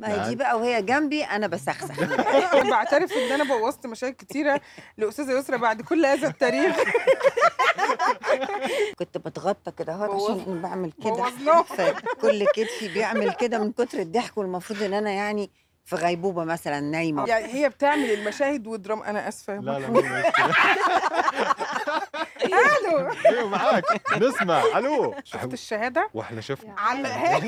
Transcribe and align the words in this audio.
ما 0.00 0.08
هي 0.24 0.28
دي 0.28 0.36
بقى 0.36 0.58
وهي 0.58 0.82
جنبي 0.82 1.24
أنا 1.24 1.46
بسخسخ. 1.46 2.00
بعترف 2.70 3.12
إن 3.12 3.32
أنا 3.32 3.44
بوظت 3.44 3.86
مشاهد 3.86 4.12
كتيرة 4.12 4.60
لأستاذة 4.98 5.38
يسرا 5.38 5.56
بعد 5.56 5.82
كل 5.82 6.06
هذا 6.06 6.28
التاريخ. 6.28 6.76
كنت 8.98 9.18
بتغطى 9.18 9.70
كده 9.78 9.92
اهو 9.92 10.24
عشان 10.24 10.62
بعمل 10.62 10.92
كده. 11.04 11.24
فكل 11.64 12.46
كتفي 12.46 12.88
بيعمل 12.94 13.32
كده 13.32 13.58
من 13.58 13.72
كتر 13.72 13.98
الضحك 13.98 14.38
والمفروض 14.38 14.82
إن 14.82 14.94
أنا 14.94 15.10
يعني 15.10 15.50
في 15.84 15.96
غيبوبة 15.96 16.44
مثلا 16.44 16.80
نايمة. 16.80 17.26
يعني 17.28 17.46
هي 17.54 17.68
بتعمل 17.68 18.10
المشاهد 18.10 18.66
والدراما. 18.66 19.10
أنا 19.10 19.28
آسفة. 19.28 19.56
لا 19.60 19.78
لا 19.78 19.88
ألو. 22.44 23.10
أيوه 23.26 23.48
معاك. 23.48 23.84
نسمع. 24.18 24.62
ألو. 24.76 25.14
شفت 25.24 25.52
الشهادة؟ 25.52 26.10
وإحنا 26.14 26.40
شفنا. 26.40 26.74
علقها 26.78 27.40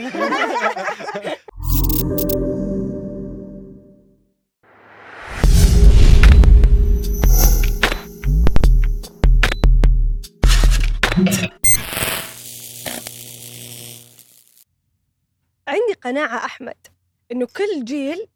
عندي 16.04 16.20
قناعة 16.20 16.44
أحمد 16.44 16.86
إنه 17.32 17.46
كل 17.46 17.84
جيل 17.84 18.26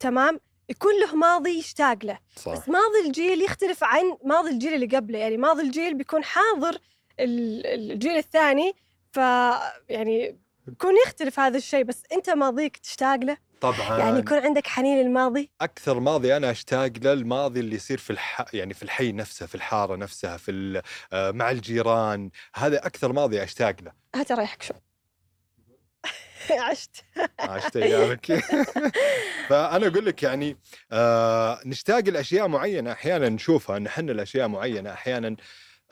تمام 0.00 0.40
يكون 0.68 1.00
له 1.00 1.14
ماضي 1.16 1.58
يشتاق 1.58 2.04
له. 2.04 2.18
صح. 2.36 2.52
بس 2.52 2.68
ماضي 2.68 3.06
الجيل 3.06 3.42
يختلف 3.42 3.84
عن 3.84 4.02
ماضي 4.24 4.50
الجيل 4.50 4.74
اللي 4.74 4.96
قبله. 4.96 5.18
يعني 5.18 5.36
ماضي 5.36 5.62
الجيل 5.62 5.94
بيكون 5.94 6.24
حاضر 6.24 6.78
ال- 7.20 7.66
الجيل 7.92 8.16
الثاني 8.16 8.72
ف 9.12 9.16
يعني 9.88 10.38
يكون 10.68 10.94
يختلف 11.06 11.40
هذا 11.40 11.56
الشيء. 11.56 11.84
بس 11.84 12.02
أنت 12.12 12.30
ماضيك 12.30 12.76
تشتاق 12.76 13.16
له؟ 13.16 13.36
طبعا. 13.60 13.98
يعني 13.98 14.18
يكون 14.18 14.38
عندك 14.38 14.66
حنين 14.66 14.98
للماضي؟ 14.98 15.50
أكثر 15.60 16.00
ماضي 16.00 16.36
أنا 16.36 16.50
أشتاق 16.50 16.90
له 17.02 17.12
الماضي 17.12 17.60
اللي 17.60 17.76
يصير 17.76 17.98
في 17.98 18.10
الح... 18.10 18.44
يعني 18.54 18.74
في 18.74 18.82
الحي 18.82 19.12
نفسه 19.12 19.46
في 19.46 19.54
الحارة 19.54 19.96
نفسها 19.96 20.36
في 20.36 20.50
ال... 20.50 20.82
آه، 21.12 21.30
مع 21.30 21.50
الجيران. 21.50 22.30
هذا 22.54 22.86
أكثر 22.86 23.12
ماضي 23.12 23.42
أشتاق 23.42 23.76
له. 23.82 23.92
هات 24.14 24.30
اريحك 24.30 24.62
شو؟ 24.62 24.74
عشت. 26.70 27.04
عشت 27.40 27.76
أيامك. 27.76 28.32
فأنا 29.48 29.86
أقول 29.86 30.06
لك 30.06 30.22
يعني 30.22 30.56
آه 30.92 31.60
نشتاق 31.66 31.98
لأشياء 32.08 32.48
معينة 32.48 32.92
أحيانا 32.92 33.28
نشوفها 33.28 33.78
نحن 33.78 34.10
الاشياء 34.10 34.48
معينة 34.48 34.92
أحيانا 34.92 35.36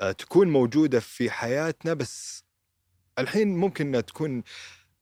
آه 0.00 0.12
تكون 0.12 0.48
موجودة 0.48 1.00
في 1.00 1.30
حياتنا 1.30 1.94
بس 1.94 2.44
الحين 3.18 3.56
ممكن 3.56 3.86
إنها 3.86 4.00
تكون 4.00 4.42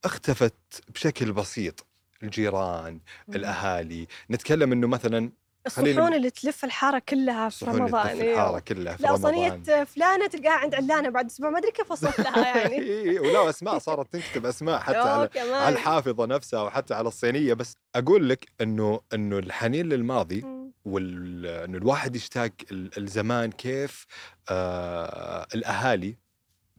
اختفت 0.04 0.54
بشكل 0.88 1.32
بسيط. 1.32 1.86
الجيران 2.22 3.00
الأهالي. 3.28 4.06
نتكلم 4.30 4.72
إنه 4.72 4.86
مثلا 4.86 5.32
الصحون 5.66 6.14
اللي 6.14 6.30
تلف 6.30 6.64
الحارة 6.64 7.02
كلها 7.08 7.48
في 7.48 7.56
صحون 7.56 7.70
اللي 7.74 7.84
رمضان 7.84 8.08
تلف. 8.18 8.22
الحارة 8.22 8.58
كلها 8.58 8.96
في 8.96 9.02
لا 9.02 9.10
رمضان 9.10 9.32
صينية 9.64 9.84
فلانة 9.84 10.26
تلقاها 10.26 10.52
عند 10.52 10.74
علانة 10.74 11.08
بعد 11.08 11.26
أسبوع 11.26 11.50
ما 11.50 11.58
أدري 11.58 11.70
كيف 11.70 11.90
وصلت 11.90 12.20
لها 12.20 12.56
يعني 12.58 13.18
ولا 13.18 13.50
أسماء 13.50 13.78
صارت 13.78 14.16
تكتب 14.16 14.46
أسماء 14.46 14.78
حتى 14.86 14.96
على. 14.98 15.28
على 15.40 15.68
الحافظة 15.74 16.26
نفسها 16.26 16.62
وحتى 16.62 16.94
على 16.94 17.08
الصينية 17.08 17.54
بس 17.54 17.72
أقول 17.94 18.28
لك 18.28 18.46
إنه 18.60 19.00
إنه 19.14 19.38
الحنين 19.38 19.88
للماضي 19.88 20.40
مم. 20.40 20.72
وال 20.84 21.46
إنه 21.46 21.78
الواحد 21.78 22.16
يشتاق 22.16 22.50
ال- 22.70 22.98
الزمان 22.98 23.50
كيف 23.52 24.06
آه 24.50 25.46
الأهالي 25.54 26.16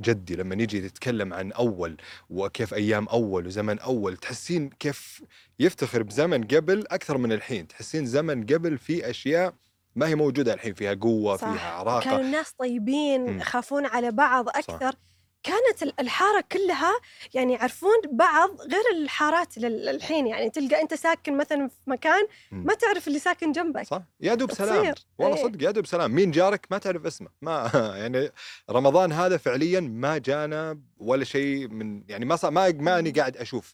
جدي 0.01 0.35
لما 0.35 0.55
يجي 0.55 0.85
يتكلم 0.85 1.33
عن 1.33 1.51
أول 1.51 1.97
وكيف 2.29 2.73
أيام 2.73 3.07
أول 3.07 3.47
وزمن 3.47 3.79
أول 3.79 4.17
تحسين 4.17 4.69
كيف 4.69 5.23
يفتخر 5.59 6.03
بزمن 6.03 6.43
قبل 6.43 6.85
أكثر 6.91 7.17
من 7.17 7.31
الحين 7.31 7.67
تحسين 7.67 8.05
زمن 8.05 8.45
قبل 8.45 8.77
في 8.77 9.09
أشياء 9.09 9.53
ما 9.95 10.07
هي 10.07 10.15
موجودة 10.15 10.53
الحين 10.53 10.73
فيها 10.73 10.93
قوة 10.93 11.37
صح. 11.37 11.53
فيها 11.53 11.71
عراقة 11.71 12.03
كانوا 12.03 12.19
الناس 12.19 12.51
طيبين. 12.51 13.39
يخافون 13.39 13.85
على 13.85 14.11
بعض 14.11 14.49
أكثر 14.49 14.95
كانت 15.43 15.83
ال- 15.83 15.99
الحارة 15.99 16.43
كلها 16.51 16.93
يعني 17.33 17.53
يعرفون 17.53 17.95
بعض 18.11 18.61
غير 18.61 18.83
الحارات 18.95 19.57
لل- 19.57 19.89
الحين 19.89 20.27
يعني 20.27 20.49
تلقى 20.49 20.81
أنت 20.81 20.93
ساكن 20.93 21.37
مثلا 21.37 21.67
في 21.67 21.75
مكان. 21.87 22.27
ما 22.51 22.73
تعرف 22.73 23.07
اللي 23.07 23.19
ساكن 23.19 23.51
جنبك. 23.51 23.83
صح. 23.87 24.01
يا 24.19 24.33
دوب 24.35 24.51
سلام. 24.51 24.81
تصير. 24.81 24.95
والله 25.19 25.37
إيه. 25.37 25.43
صدق 25.43 25.63
يا 25.63 25.71
دوب 25.71 25.85
سلام. 25.85 26.11
مين 26.11 26.31
جارك؟ 26.31 26.67
ما 26.71 26.77
تعرف 26.77 27.05
اسمه. 27.05 27.27
ما 27.41 27.71
يعني 28.01 28.31
رمضان 28.69 29.11
هذا 29.11 29.37
فعليا 29.37 29.79
ما 29.79 30.17
جانا 30.17 30.79
ولا 30.97 31.23
شيء 31.23 31.67
من 31.67 32.03
يعني 32.09 32.25
ما 32.25 32.35
صار 32.35 32.51
ما 32.51 32.71
ماني 32.71 33.11
قاعد 33.11 33.37
أشوف. 33.37 33.73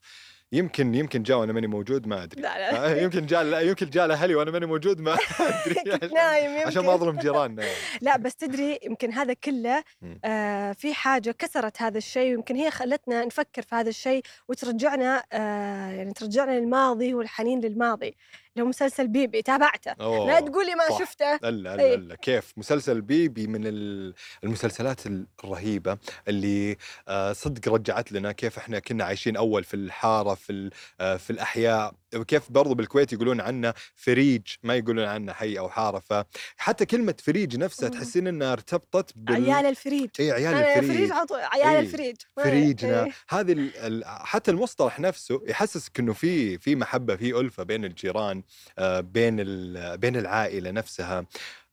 يمكن 0.53 0.95
يمكن 0.95 1.23
جاء 1.23 1.37
وأنا 1.37 1.53
ماني 1.53 1.67
موجود 1.67 2.07
ما 2.07 2.23
أدري 2.23 2.41
لا 2.41 2.57
لا 2.57 2.91
آه، 2.91 2.95
يمكن 3.01 3.25
جاء 3.25 3.43
لا 3.43 3.59
يمكن 3.59 3.89
جاء 3.89 4.07
لاهلي 4.07 4.35
وأنا 4.35 4.51
ماني 4.51 4.65
موجود 4.65 4.99
ما 5.01 5.13
أدري 5.39 5.79
عشان- 5.93 6.13
نايم 6.13 6.67
عشان 6.67 6.85
ما 6.85 6.91
يمكن. 6.93 7.03
أظلم 7.03 7.19
جيراننا 7.19 7.63
يعني. 7.63 7.75
لا 8.01 8.17
بس 8.17 8.35
تدري 8.35 8.79
يمكن 8.83 9.11
هذا 9.13 9.33
كله. 9.33 9.83
آه 10.25 10.71
في 10.71 10.93
حاجة 10.93 11.31
كسرت 11.31 11.81
هذا 11.81 11.97
الشيء 11.97 12.31
ويمكن 12.31 12.55
هي 12.55 12.71
خلتنا 12.71 13.25
نفكر 13.25 13.61
في 13.61 13.75
هذا 13.75 13.89
الشيء 13.89 14.23
وترجعنا 14.47 15.23
آه 15.33 15.89
يعني 15.91 16.13
ترجعنا 16.13 16.59
للماضي 16.59 17.13
والحنين 17.13 17.59
للماضي 17.61 18.15
هو 18.59 18.65
مسلسل 18.65 19.07
بيبي 19.07 19.41
تابعته 19.41 19.91
أوه، 20.01 20.27
لا 20.27 20.39
تقولي 20.39 20.75
ما 20.75 20.89
صح. 20.89 20.99
شفته 20.99 21.35
لا 21.41 21.49
لا 21.51 21.79
إيه. 21.83 21.95
لا 21.95 22.15
كيف 22.15 22.53
مسلسل 22.57 23.01
بيبي 23.01 23.47
من 23.47 23.67
ال- 23.67 24.13
المسلسلات 24.43 25.01
الرهيبة 25.43 25.97
اللي 26.27 26.77
آه، 27.07 27.33
صدق 27.33 27.73
رجعت 27.73 28.11
لنا 28.11 28.31
كيف 28.31 28.57
إحنا 28.57 28.79
كنا 28.79 29.03
عايشين 29.03 29.35
أول 29.35 29.63
في 29.63 29.73
الحارة 29.73 30.33
في 30.33 30.69
آه، 31.01 31.17
في 31.17 31.29
الأحياء 31.29 31.93
وكيف 32.15 32.51
برضو 32.51 32.73
بالكويت 32.75 33.13
يقولون 33.13 33.41
عنه 33.41 33.73
فريج 33.95 34.41
ما 34.63 34.75
يقولون 34.75 35.05
عنه 35.05 35.33
حي 35.33 35.59
أو 35.59 35.69
حارة 35.69 35.99
فحتى 35.99 36.85
كلمة 36.85 37.15
فريج 37.23 37.57
نفسها. 37.57 37.89
تحسين 37.89 38.27
إنها 38.27 38.53
ارتبطت 38.53 39.11
بال 39.15 39.35
عيال 39.51 39.65
الفريج 39.65 40.09
اي 40.19 40.31
عيال 40.31 40.53
الفريج 40.55 40.91
فريج 40.97 41.11
على 41.11 41.25
طول 41.25 41.39
عيال 41.39 41.67
إيه. 41.67 41.79
الفريج 41.79 42.15
فريجنا 42.35 43.03
إيه. 43.03 43.11
هذه 43.29 43.51
ال- 43.51 44.03
حتى 44.05 44.51
المصطلح 44.51 44.99
نفسه 44.99 45.41
يحسسك 45.47 45.99
إنه 45.99 46.13
في 46.13 46.57
في 46.57 46.75
محبة 46.75 47.15
في 47.15 47.39
ألفة 47.39 47.63
بين 47.63 47.85
الجيران 47.85 48.38
آه، 48.79 48.99
بين 48.99 49.35
ال- 49.39 49.97
بين 49.97 50.15
العائلة 50.15 50.71
نفسها. 50.71 51.25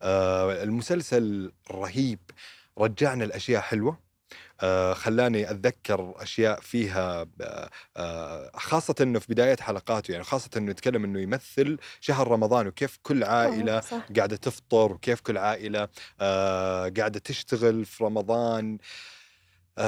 آه، 0.02 0.62
المسلسل 0.62 1.52
رهيب. 1.70 2.18
رجعنا 2.78 3.24
الاشياء 3.24 3.60
حلوة. 3.62 4.06
آه، 4.60 4.94
خلاني 4.94 5.50
أتذكر 5.50 6.14
أشياء 6.16 6.60
فيها 6.60 7.26
آه، 7.40 7.70
آه، 7.96 8.50
خاصة 8.54 8.94
إنه 9.00 9.18
في 9.18 9.26
بداية 9.32 9.56
حلقاته 9.60 10.12
يعني 10.12 10.24
خاصة 10.24 10.50
إنه 10.56 10.70
يتكلم 10.70 11.04
إنه 11.04 11.20
يمثل 11.20 11.78
شهر 12.00 12.28
رمضان 12.28 12.66
وكيف 12.66 12.98
كل 13.02 13.24
عائلة 13.24 13.80
صح. 13.80 14.06
قاعدة 14.16 14.36
تفطر 14.36 14.92
وكيف 14.92 15.20
كل 15.20 15.38
عائلة 15.38 15.88
قاعدة 16.98 17.18
تشتغل 17.18 17.84
في 17.84 18.04
رمضان. 18.04 18.78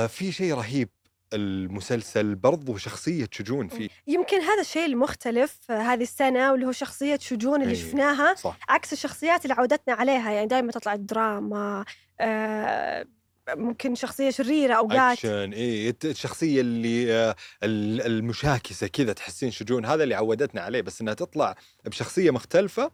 في 0.09 0.33
شيء 0.33 0.55
رهيب. 0.55 0.89
المسلسل 1.33 2.35
برضو 2.35 2.77
شخصية 2.77 3.29
شجون 3.33 3.69
فيه 3.69 3.89
يمكن 4.07 4.41
هذا 4.41 4.61
الشيء 4.61 4.87
المختلف 4.87 5.59
آه، 5.71 5.79
هذه 5.79 6.03
السنة 6.03 6.53
واللي 6.53 6.67
هو 6.67 6.73
شخصية 6.73 7.19
شجون 7.19 7.63
اللي 7.63 7.75
إيه. 7.75 7.81
شفناها 7.81 8.35
صح. 8.35 8.59
عكس 8.69 8.93
الشخصيات 8.93 9.45
اللي 9.45 9.55
عودتنا 9.55 9.95
عليها. 9.95 10.31
يعني 10.31 10.47
دائما 10.47 10.73
تطلع 10.73 10.93
الدراما 10.95 11.85
آه 12.21 13.07
ممكن 13.55 13.95
شخصية 13.95 14.31
شريرة 14.31 14.75
أوقات 14.75 14.99
أكشن 15.19 15.53
الت- 15.55 16.05
الشخصية 16.05 16.61
اللي 16.61 17.13
آه، 17.15 17.37
ال- 17.63 18.01
المشاكسة 18.07 18.87
كذا 18.87 19.13
تحسين 19.13 19.51
شجون 19.51 19.85
هذا 19.85 20.03
اللي 20.05 20.15
عودتنا 20.15 20.61
عليه. 20.61 20.81
بس 20.83 21.01
إنها 21.01 21.15
تطلع 21.15 21.55
بشخصية 21.85 22.31
مختلفة 22.31 22.91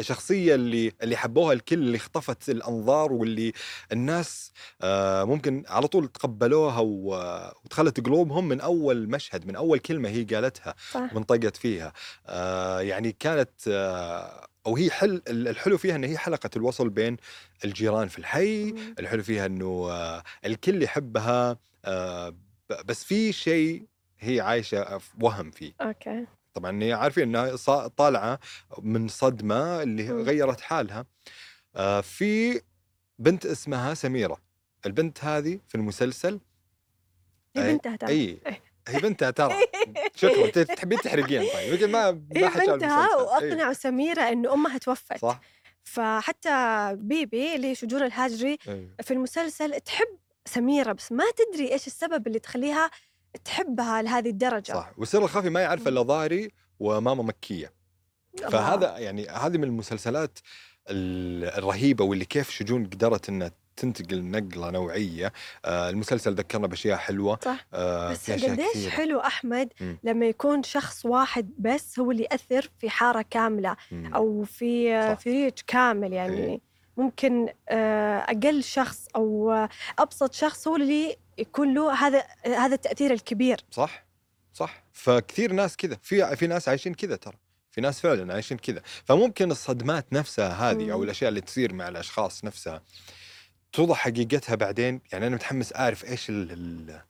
الشخصية 0.00 0.54
اللي 0.54 0.92
اللي 1.02 1.16
حبوها 1.16 1.52
الكل 1.52 1.78
اللي 1.78 1.96
اخطفت 1.96 2.48
الأنظار 2.48 3.12
واللي 3.12 3.52
الناس 3.92 4.52
آه، 4.82 5.24
ممكن 5.24 5.64
على 5.68 5.88
طول 5.88 6.08
تقبلوها 6.08 6.78
ودخلت 6.80 8.00
قلوبهم 8.06 8.48
من 8.48 8.60
أول 8.60 9.08
مشهد 9.08 9.46
من 9.46 9.56
أول 9.56 9.78
كلمة 9.78 10.08
هي 10.08 10.24
قالتها 10.24 10.74
صح. 10.90 11.14
وانطقت 11.14 11.56
فيها. 11.56 11.92
آه 12.26 12.80
يعني 12.80 13.12
كانت 13.12 13.50
آه 13.68 14.46
أو 14.66 14.76
هي 14.76 14.90
حل 14.90 15.22
الحلو 15.28 15.78
فيها 15.78 15.96
إن 15.96 16.04
هي 16.04 16.18
حلقة 16.18 16.50
الوصل 16.56 16.90
بين 16.90 17.16
الجيران 17.64 18.08
في 18.08 18.18
الحي 18.18 18.72
مم. 18.72 18.94
الحلو 18.98 19.22
فيها 19.22 19.46
إنه 19.46 19.90
الكل 20.44 20.82
يحبها 20.82 21.56
بس 22.84 23.04
في 23.04 23.32
شيء 23.32 23.86
هي 24.20 24.40
عايشة 24.40 25.00
وهم 25.20 25.50
فيه. 25.50 25.72
أوكي. 25.80 26.26
طبعا 26.54 26.82
هي 26.82 26.92
عارفين 26.92 27.22
إنها 27.36 27.56
طالعة 27.88 28.38
من 28.78 29.08
صدمة 29.08 29.82
اللي 29.82 30.12
مم. 30.12 30.22
غيرت 30.22 30.60
حالها 30.60 31.06
آه 31.76 32.00
في 32.00 32.60
بنت 33.18 33.46
اسمها 33.46 33.94
سميرة 33.94 34.40
البنت 34.86 35.24
هذه 35.24 35.60
في 35.68 35.74
المسلسل 35.74 36.40
هي 37.56 37.72
بنتها 37.72 37.96
ترى 37.96 38.10
أي. 38.10 38.40
هي 38.88 39.00
بنتها 39.00 39.30
ترى 39.30 39.54
شكرا 40.14 40.50
تحبين 40.74 40.98
تحرقين 40.98 41.42
طيب 41.54 41.72
يمكن 41.72 41.90
ما 41.92 42.10
ما 42.10 42.20
هي 42.36 42.48
حد 42.48 42.60
بنتها 42.60 43.04
المسلسل. 43.04 43.22
وأقنعوا 43.22 43.72
سميرة 43.72 44.22
إنه 44.22 44.52
أمها 44.52 44.78
توفت 44.78 45.18
صح 45.18 45.40
فحتى 45.84 46.50
بيبي 46.98 47.54
اللي 47.54 47.66
هي 47.70 47.74
شجون 47.74 48.02
الهاجري. 48.02 48.58
في 49.02 49.10
المسلسل 49.10 49.80
تحب 49.80 50.06
سميرة 50.46 50.92
بس 50.92 51.12
ما 51.12 51.24
تدري 51.36 51.72
إيش 51.72 51.86
السبب 51.86 52.26
اللي 52.26 52.38
تخليها 52.38 52.90
تحبها 53.44 54.02
لهذه 54.02 54.28
الدرجة 54.28 54.72
صح 54.72 54.90
والسر 54.98 55.24
الخفي 55.24 55.50
ما 55.50 55.60
يعرف 55.60 55.88
إلا 55.88 56.02
ظاهري 56.02 56.50
وماما 56.80 57.22
مكية 57.22 57.72
فهذا 58.50 58.98
يعني 58.98 59.28
هذه 59.28 59.56
من 59.58 59.64
المسلسلات 59.64 60.38
ال- 60.90 61.44
الرهيبة 61.58 62.04
واللي 62.04 62.24
كيف 62.24 62.50
شجون 62.50 62.84
قدرت 62.86 63.28
إنها 63.28 63.50
تنتقل 63.76 64.24
نقلة 64.24 64.70
نوعية 64.70 65.32
آه 65.64 65.90
المسلسل 65.90 66.34
ذكرنا 66.34 66.66
بأشياء 66.66 66.98
حلوة 66.98 67.38
صح 67.44 67.66
آه 67.74 68.10
بس 68.10 68.30
في 68.30 68.46
قديش. 68.48 68.88
حلو 68.88 69.20
أحمد. 69.20 69.68
لما 70.04 70.26
يكون 70.26 70.62
شخص 70.62 71.06
واحد 71.06 71.50
بس 71.58 71.98
هو 71.98 72.10
اللي 72.10 72.22
يأثر 72.22 72.70
في 72.78 72.90
حارة 72.90 73.24
كاملة. 73.30 73.76
أو 73.92 74.44
في 74.44 75.02
صح. 75.14 75.18
في 75.20 75.30
ريج 75.30 75.52
كامل 75.66 76.12
يعني 76.12 76.36
إيه. 76.44 76.60
ممكن 76.96 77.48
آه، 77.68 78.18
أقل 78.18 78.62
شخص 78.62 79.06
أو 79.16 79.50
آه، 79.52 79.68
أبسط 79.98 80.32
شخص 80.32 80.68
هو 80.68 80.76
اللي 80.76 81.16
يكون 81.40 81.74
له 81.74 82.06
هذا 82.06 82.24
هذا 82.46 82.74
التأثير 82.74 83.12
الكبير. 83.12 83.64
صح 83.70 84.04
صح. 84.54 84.84
فكثير 84.92 85.52
ناس 85.52 85.76
كذا. 85.76 85.98
في 86.02 86.36
في 86.36 86.46
ناس 86.46 86.68
عايشين 86.68 86.94
كذا 86.94 87.16
ترى. 87.16 87.36
في 87.70 87.80
ناس 87.80 88.00
فعلا 88.00 88.34
عايشين 88.34 88.58
كذا. 88.58 88.82
فممكن 89.04 89.50
الصدمات 89.50 90.12
نفسها 90.12 90.70
هذه 90.70 90.92
أو. 90.92 91.04
الأشياء 91.04 91.28
اللي 91.28 91.40
تصير 91.40 91.72
مع 91.72 91.88
الأشخاص 91.88 92.44
نفسها 92.44 92.82
توضح 93.72 93.96
حقيقتها 93.96 94.54
بعدين؟ 94.54 95.00
يعني 95.12 95.26
أنا 95.26 95.34
متحمس 95.34 95.72
أعرف 95.72 96.04
إيش 96.04 96.26
ال 96.30 97.00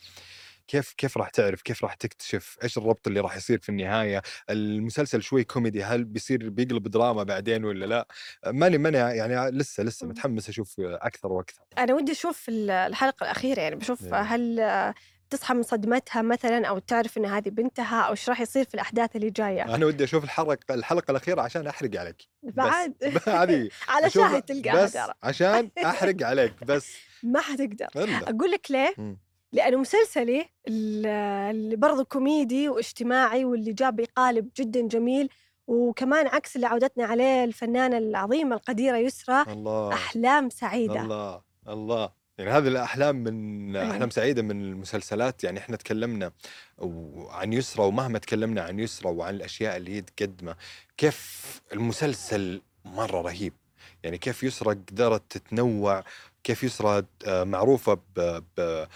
كيف 0.70 0.92
كيف 0.92 1.16
راح 1.18 1.28
تعرف 1.28 1.62
كيف 1.62 1.84
راح 1.84 1.94
تكتشف 1.94 2.56
إيش 2.62 2.78
الربط 2.78 3.06
اللي 3.06 3.20
راح 3.20 3.36
يصير 3.36 3.58
في 3.60 3.68
النهاية؟ 3.68 4.22
المسلسل 4.50 5.22
شوي 5.22 5.44
كوميدي 5.44 5.84
هل 5.84 6.04
بيصير 6.04 6.48
بيقلب 6.48 6.88
دراما 6.88 7.22
بعدين 7.22 7.64
ولا 7.64 7.86
لا؟ 7.86 8.06
ماني 8.46 8.78
ماني 8.78 8.96
يعني 8.98 9.50
لسه 9.58 9.82
لسه. 9.82 10.06
متحمس 10.06 10.48
أشوف 10.48 10.74
أكثر 10.80 11.32
وأكثر. 11.32 11.60
أنا 11.78 11.94
ودي 11.94 12.12
أشوف 12.12 12.48
ال- 12.48 12.70
الحلقة 12.70 13.24
الأخيرة 13.24 13.60
يعني 13.60 13.76
بشوف 13.76 14.04
إيه. 14.14 14.20
هل 14.20 14.94
تصحى 15.30 15.54
من 15.54 15.62
صدمتها 15.62 16.22
مثلا 16.22 16.66
أو 16.66 16.78
تعرف 16.78 17.18
إن 17.18 17.26
هذه 17.26 17.48
بنتها 17.48 18.00
أو 18.02 18.10
إيش 18.10 18.28
راح 18.28 18.40
يصير 18.40 18.64
في 18.64 18.74
الأحداث 18.74 19.16
اللي 19.16 19.30
جاية. 19.30 19.74
أنا 19.74 19.86
ودي 19.86 20.04
أشوف 20.04 20.24
الحلقة 20.24 20.74
الحلقة 20.74 21.10
الأخيرة 21.10 21.42
عشان 21.42 21.66
أحرق 21.66 21.96
عليك. 22.00 22.22
بعد 22.42 22.94
هذه 23.26 23.68
على 23.88 24.10
شاهد 24.10 24.42
تلقاها 24.42 24.84
بس 24.84 24.98
عشان 25.22 25.70
أحرق 25.84 26.22
عليك 26.22 26.64
بس. 26.64 26.96
ما 27.22 27.40
حتقدر. 27.40 27.88
أقول 28.28 28.50
لك 28.50 28.70
ليه؟ 28.70 28.94
مم. 29.52 29.58
لأنه 29.58 29.76
مسلسلي 29.76 30.46
ال- 30.68 31.06
اللي 31.50 31.76
برضه 31.76 32.04
كوميدي 32.04 32.68
واجتماعي 32.68 33.44
واللي 33.44 33.72
جاب 33.72 34.00
قالب 34.16 34.48
جدا 34.56 34.80
جميل. 34.88 35.28
وكمان 35.66 36.26
عكس 36.26 36.56
اللي 36.56 36.66
عودتنا 36.66 37.04
عليه 37.04 37.44
الفنانة 37.44 37.98
العظيمة 37.98 38.56
القديرة 38.56 38.96
يسرى 38.96 39.42
الله. 39.52 39.92
أحلام 39.92 40.50
سعيدة. 40.50 41.00
الله 41.00 41.40
الله. 41.68 42.10
يعني 42.38 42.50
هذه 42.50 42.68
الأحلام 42.68 43.16
من 43.16 43.76
إيه. 43.76 43.90
أحلام 43.90 44.10
سعيدة 44.10 44.42
من 44.42 44.50
المسلسلات. 44.50 45.44
يعني 45.44 45.58
إحنا 45.58 45.76
تكلمنا 45.76 46.32
عن 47.30 47.52
يسرى 47.52 47.84
ومهما 47.84 48.18
تكلمنا 48.18 48.62
عن 48.62 48.78
يسرى 48.80 49.12
وعن 49.12 49.34
الأشياء 49.34 49.76
اللي 49.76 49.94
هي 49.96 50.00
تقدمها 50.00 50.56
كيف 50.96 51.60
المسلسل 51.72 52.62
مرة 52.84 53.20
رهيب. 53.20 53.52
يعني 54.02 54.18
كيف 54.18 54.42
يسرى 54.42 54.74
قدرت 54.74 55.22
تتنوع 55.38 56.04
كيف 56.44 56.64
يسرى 56.64 57.02
آه، 57.26 57.44
معروفة 57.44 57.94
ب 58.16 58.42
ب 58.56 58.86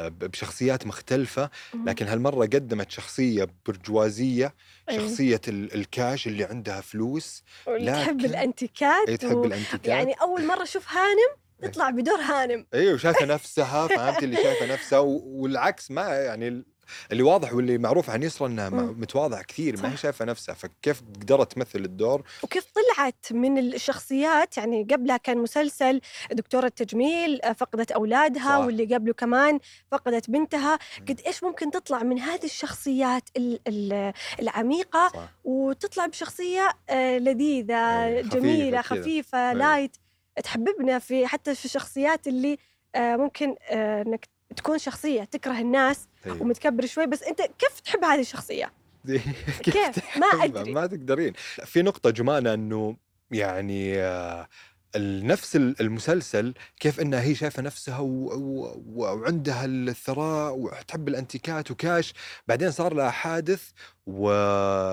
بشخصيات 0.00 0.86
مختلفة. 0.86 1.50
لكن 1.86 2.06
هالمرة 2.06 2.40
قدمت 2.46 2.90
شخصية 2.90 3.48
برجوازية 3.66 4.54
إيه. 4.88 4.98
شخصية 4.98 5.40
ال- 5.48 5.74
الكاش 5.74 6.26
اللي 6.26 6.44
عندها 6.44 6.80
فلوس 6.80 7.42
تحب 7.86 8.24
الأنتيكات 8.24 9.08
إيه 9.08 9.16
تحب 9.16 9.36
و- 9.36 9.44
الأنتيكات 9.44 9.86
يعني 9.86 10.12
أول 10.12 10.46
مرة 10.46 10.62
أشوف 10.62 10.88
هانم 10.88 11.36
تطلع 11.62 11.90
بدور 11.90 12.20
هانم 12.20 12.66
أيوه 12.74 12.96
شايفه 12.96 13.24
نفسها 13.24 13.86
فهمت 13.88 14.22
اللي 14.22 14.36
شايفة 14.36 14.66
نفسها 14.66 14.98
والعكس 14.98 15.90
ما 15.90 16.02
يعني 16.08 16.64
اللي 17.12 17.22
واضح 17.22 17.54
واللي 17.54 17.78
معروف 17.78 18.10
عن 18.10 18.22
يسرا 18.22 18.46
إنها. 18.46 18.68
متواضعة 18.70 19.42
كثير 19.42 19.76
ما 19.82 19.92
هي 19.92 19.96
صح. 19.96 20.02
شايفة 20.02 20.24
نفسها 20.24 20.54
فكيف 20.54 21.02
قدرت 21.20 21.52
تمثل 21.52 21.78
الدور 21.78 22.22
وكيف 22.42 22.64
طلعت 22.74 23.26
من 23.30 23.58
الشخصيات 23.58 24.56
يعني 24.56 24.86
قبلها 24.90 25.16
كان 25.16 25.38
مسلسل 25.38 26.00
دكتورة 26.32 26.68
تجميل 26.68 27.42
آه، 27.42 27.52
فقدت 27.52 27.92
أولادها 27.92 28.58
صح. 28.58 28.64
واللي 28.66 28.94
قبله 28.94 29.12
كمان 29.12 29.58
فقدت 29.92 30.30
بنتها 30.30 30.78
قد 31.08 31.20
إيش 31.26 31.44
ممكن 31.44 31.70
تطلع 31.70 32.02
من 32.02 32.18
هذه 32.18 32.44
الشخصيات 32.44 33.28
ال- 33.36 33.60
ال- 33.68 34.12
العميقة 34.40 35.08
صح 35.08 35.28
وتطلع 35.44 36.06
بشخصية 36.06 36.70
آه، 36.90 37.18
لذيذة 37.18 38.04
إيه، 38.04 38.22
خفيفة. 38.22 38.82
خفيفة 38.82 39.38
إيه. 39.48 39.52
لايت 39.54 39.96
تحببنا 40.44 40.98
في 40.98 41.26
حتى 41.26 41.54
في 41.54 41.64
الشخصيات 41.64 42.26
اللي 42.28 42.58
آه، 42.94 43.16
ممكن 43.16 43.54
إنك 43.70 44.28
تكون 44.56 44.78
شخصية 44.78 45.24
تكره 45.24 45.58
الناس 45.60 46.08
أيوة. 46.26 46.42
ومتكبر 46.42 46.86
شوي 46.86 47.06
بس 47.06 47.22
أنت 47.22 47.42
كيف 47.42 47.80
تحب 47.80 48.04
هذه 48.04 48.20
الشخصية؟ 48.20 48.72
كيف؟ 49.64 50.16
ما؟ 50.16 50.44
أدري. 50.44 50.72
ما 50.72 50.86
تقدرين 50.86 51.32
في 51.64 51.82
نقطة 51.82 52.10
جمانه 52.10 52.54
إنه 52.54 52.96
يعني 53.30 53.98
آه، 54.02 54.48
نفس 54.96 55.56
ال- 55.56 55.80
المسلسل 55.80 56.54
كيف 56.80 57.00
إنها 57.00 57.20
هي 57.22 57.34
شايفة 57.34 57.62
نفسها. 57.62 57.98
وعندها 58.00 59.64
الثراء 59.64 60.54
وتحب 60.58 61.08
الأنتيكات 61.08 61.70
وكاش 61.70 62.14
بعدين 62.48 62.70
صار 62.70 62.94
لها 62.94 63.10
حادث 63.10 63.70
و... 64.06 64.28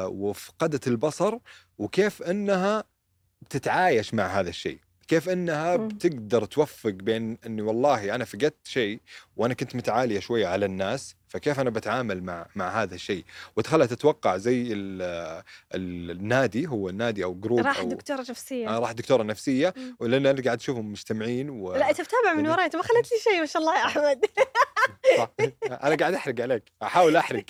وفقدت 0.05 0.87
البصر 0.87 1.37
وكيف 1.77 2.21
إنها 2.23 2.83
بتتعايش 3.41 4.13
مع 4.13 4.25
هذا 4.39 4.49
الشيء 4.49 4.79
كيف 5.07 5.29
إنها. 5.29 5.75
بتقدر 5.75 6.45
توفق 6.45 6.89
بين 6.89 7.37
إني 7.45 7.61
والله 7.61 8.15
أنا 8.15 8.25
فقدت 8.25 8.67
شيء 8.67 8.99
وأنا 9.37 9.53
كنت 9.53 9.75
متعالية 9.75 10.19
شوية 10.19 10.47
على 10.47 10.65
الناس 10.65 11.15
فكيف 11.27 11.59
أنا 11.59 11.69
بتعامل 11.69 12.23
مع 12.23 12.47
مع 12.55 12.81
هذا 12.83 12.95
الشيء؟ 12.95 13.23
وتخلها 13.55 13.85
تتوقع 13.85 14.37
زي 14.37 14.61
ال 14.73 15.01
ال 15.75 16.11
النادي 16.11 16.67
هو 16.67 16.89
النادي 16.89 17.23
أو 17.23 17.33
جروب 17.33 17.59
راح 17.59 17.79
أو 17.79 17.87
دكتورة 17.89 18.25
نفسية 18.29 18.69
آه 18.75 18.79
راح 18.79 18.91
دكتوره 18.91 19.23
نفسيه. 19.23 19.73
ولأن 19.99 20.25
أنا 20.25 20.41
قاعد 20.41 20.57
أشوفهم 20.59 20.91
مجتمعين 20.91 21.49
و... 21.49 21.75
لا 21.75 21.89
أنت 21.89 22.01
متابع 22.01 22.33
من 22.33 22.47
وراي. 22.47 22.65
أنت 22.65 22.75
ما 22.75 22.83
خليت 22.83 23.11
لي 23.11 23.17
شيء 23.23 23.39
ما 23.39 23.45
شاء 23.45 23.61
الله 23.61 23.79
يا 23.79 23.85
أحمد. 23.85 24.25
صح. 25.17 25.31
أنا 25.83 25.95
قاعد 25.95 26.13
أحرق 26.13 26.41
عليك. 26.41 26.71
أحاول 26.83 27.15
أحرق. 27.15 27.43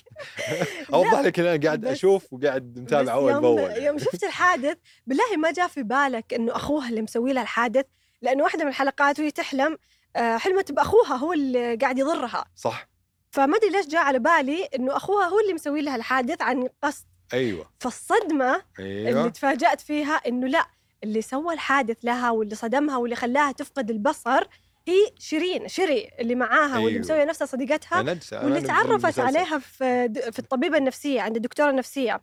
أوضح 0.94 1.20
لك 1.20 1.40
إن 1.40 1.46
أنا 1.46 1.64
قاعد 1.66 1.86
أشوف 1.86 2.34
وقاعد 2.34 2.80
متابع 2.80 3.14
اول 3.14 3.42
باول. 3.42 3.72
يوم 3.72 3.98
شفت 3.98 4.24
الحادث 4.24 4.78
بالله 5.08 5.38
ما 5.38 5.52
جاء 5.52 5.68
في 5.68 5.84
بالك 5.84 6.34
إنه 6.34 6.56
اخوها 6.56 6.90
اللي 6.90 7.02
مسوي 7.02 7.34
لها 7.34 7.44
الحادث 7.44 7.86
لأنه 8.22 8.44
واحدة 8.44 8.64
من 8.64 8.70
الحلقات 8.70 9.20
وهي 9.20 9.32
تحلم 9.32 9.78
آه، 10.16 10.38
حلمت 10.38 10.72
بأخوها 10.72 11.16
هو 11.16 11.34
اللي 11.34 11.76
قاعد 11.76 12.00
يضرها. 12.00 12.46
صح. 12.56 12.88
فما 13.32 13.58
أدري 13.58 13.70
ليش 13.70 13.88
جاء 13.88 14.02
على 14.02 14.20
بالي 14.20 14.64
إنه 14.64 14.96
أخوها 14.98 15.26
هو 15.26 15.40
اللي 15.40 15.54
مسوي 15.54 15.82
لها 15.82 15.96
الحادث 15.96 16.42
عن 16.42 16.70
قصد. 16.84 17.06
أيوه. 17.34 17.70
فالصدمة 17.80 18.62
اللي 18.80 19.10
أيوه. 19.10 19.30
تفاجأت 19.30 19.82
فيها 19.82 20.14
إنه 20.14 20.48
لا 20.48 20.68
اللي 21.04 21.22
سوى 21.22 21.54
الحادث 21.54 21.98
لها 22.04 22.32
واللي 22.32 22.56
صدمها 22.56 22.98
واللي 22.98 23.16
خلاها 23.16 23.52
تفقد 23.52 23.90
البصر 23.90 24.48
هي 24.88 25.12
شيرين 25.20 25.68
شيري 25.68 26.10
اللي 26.20 26.36
معاها 26.36 26.76
واللي 26.76 26.90
أيوة. 26.90 27.00
مسوية 27.00 27.24
نفسها 27.24 27.46
صديقتها 27.46 28.00
أنا 28.00 28.20
واللي 28.34 28.62
تعرفت. 28.62 29.20
عليها 29.20 29.60
في 29.60 30.10
في 30.32 30.40
الطبيبة 30.40 30.78
النفسية 30.78 31.22
عند 31.22 31.36
الدكتورة 31.36 31.70
النفسية 31.70 32.22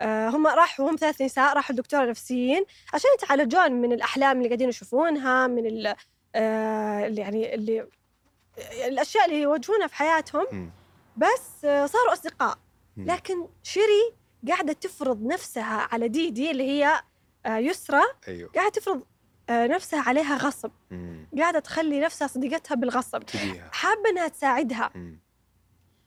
آه، 0.00 0.28
هم 0.28 0.46
راحوا 0.46 0.90
هم 0.90 0.96
ثلاث 0.96 1.22
نساء 1.22 1.54
راحوا 1.56 1.74
لدكتوره 1.74 2.04
نفسيين 2.04 2.64
عشان 2.94 3.10
يتعالجون 3.18 3.72
من 3.72 3.92
الأحلام 3.92 4.36
اللي 4.36 4.48
قاعدين 4.48 4.68
يشوفونها 4.68 5.46
من 5.46 5.66
ال 5.66 5.94
آه، 6.34 7.06
اللي 7.06 7.20
يعني 7.20 7.54
اللي 7.54 7.88
الأشياء 8.86 9.24
اللي 9.24 9.40
يواجهونها 9.40 9.86
في 9.86 9.94
حياتهم. 9.94 10.70
بس 11.16 11.64
آه، 11.64 11.86
صاروا 11.86 12.12
أصدقاء. 12.12 12.58
لكن 12.96 13.48
شيري 13.62 14.14
قاعدة 14.48 14.72
تفرض 14.72 15.22
نفسها 15.22 15.88
على 15.92 16.08
ديدي 16.08 16.50
اللي 16.50 16.64
هي 16.70 17.02
يسرى 17.46 18.00
أيوه 18.28 18.50
قاعدة 18.54 18.70
تفرض 18.70 19.02
نفسها 19.50 20.00
عليها 20.00 20.36
غصب 20.36 20.70
مم. 20.90 21.26
قاعدة 21.38 21.58
تخلي 21.58 22.00
نفسها 22.00 22.26
صديقتها 22.28 22.74
بالغصب 22.74 23.22
تبيها 23.22 23.70
حابة 23.72 24.10
إنها 24.10 24.28
تساعدها 24.28 24.90
مم. 24.94 25.20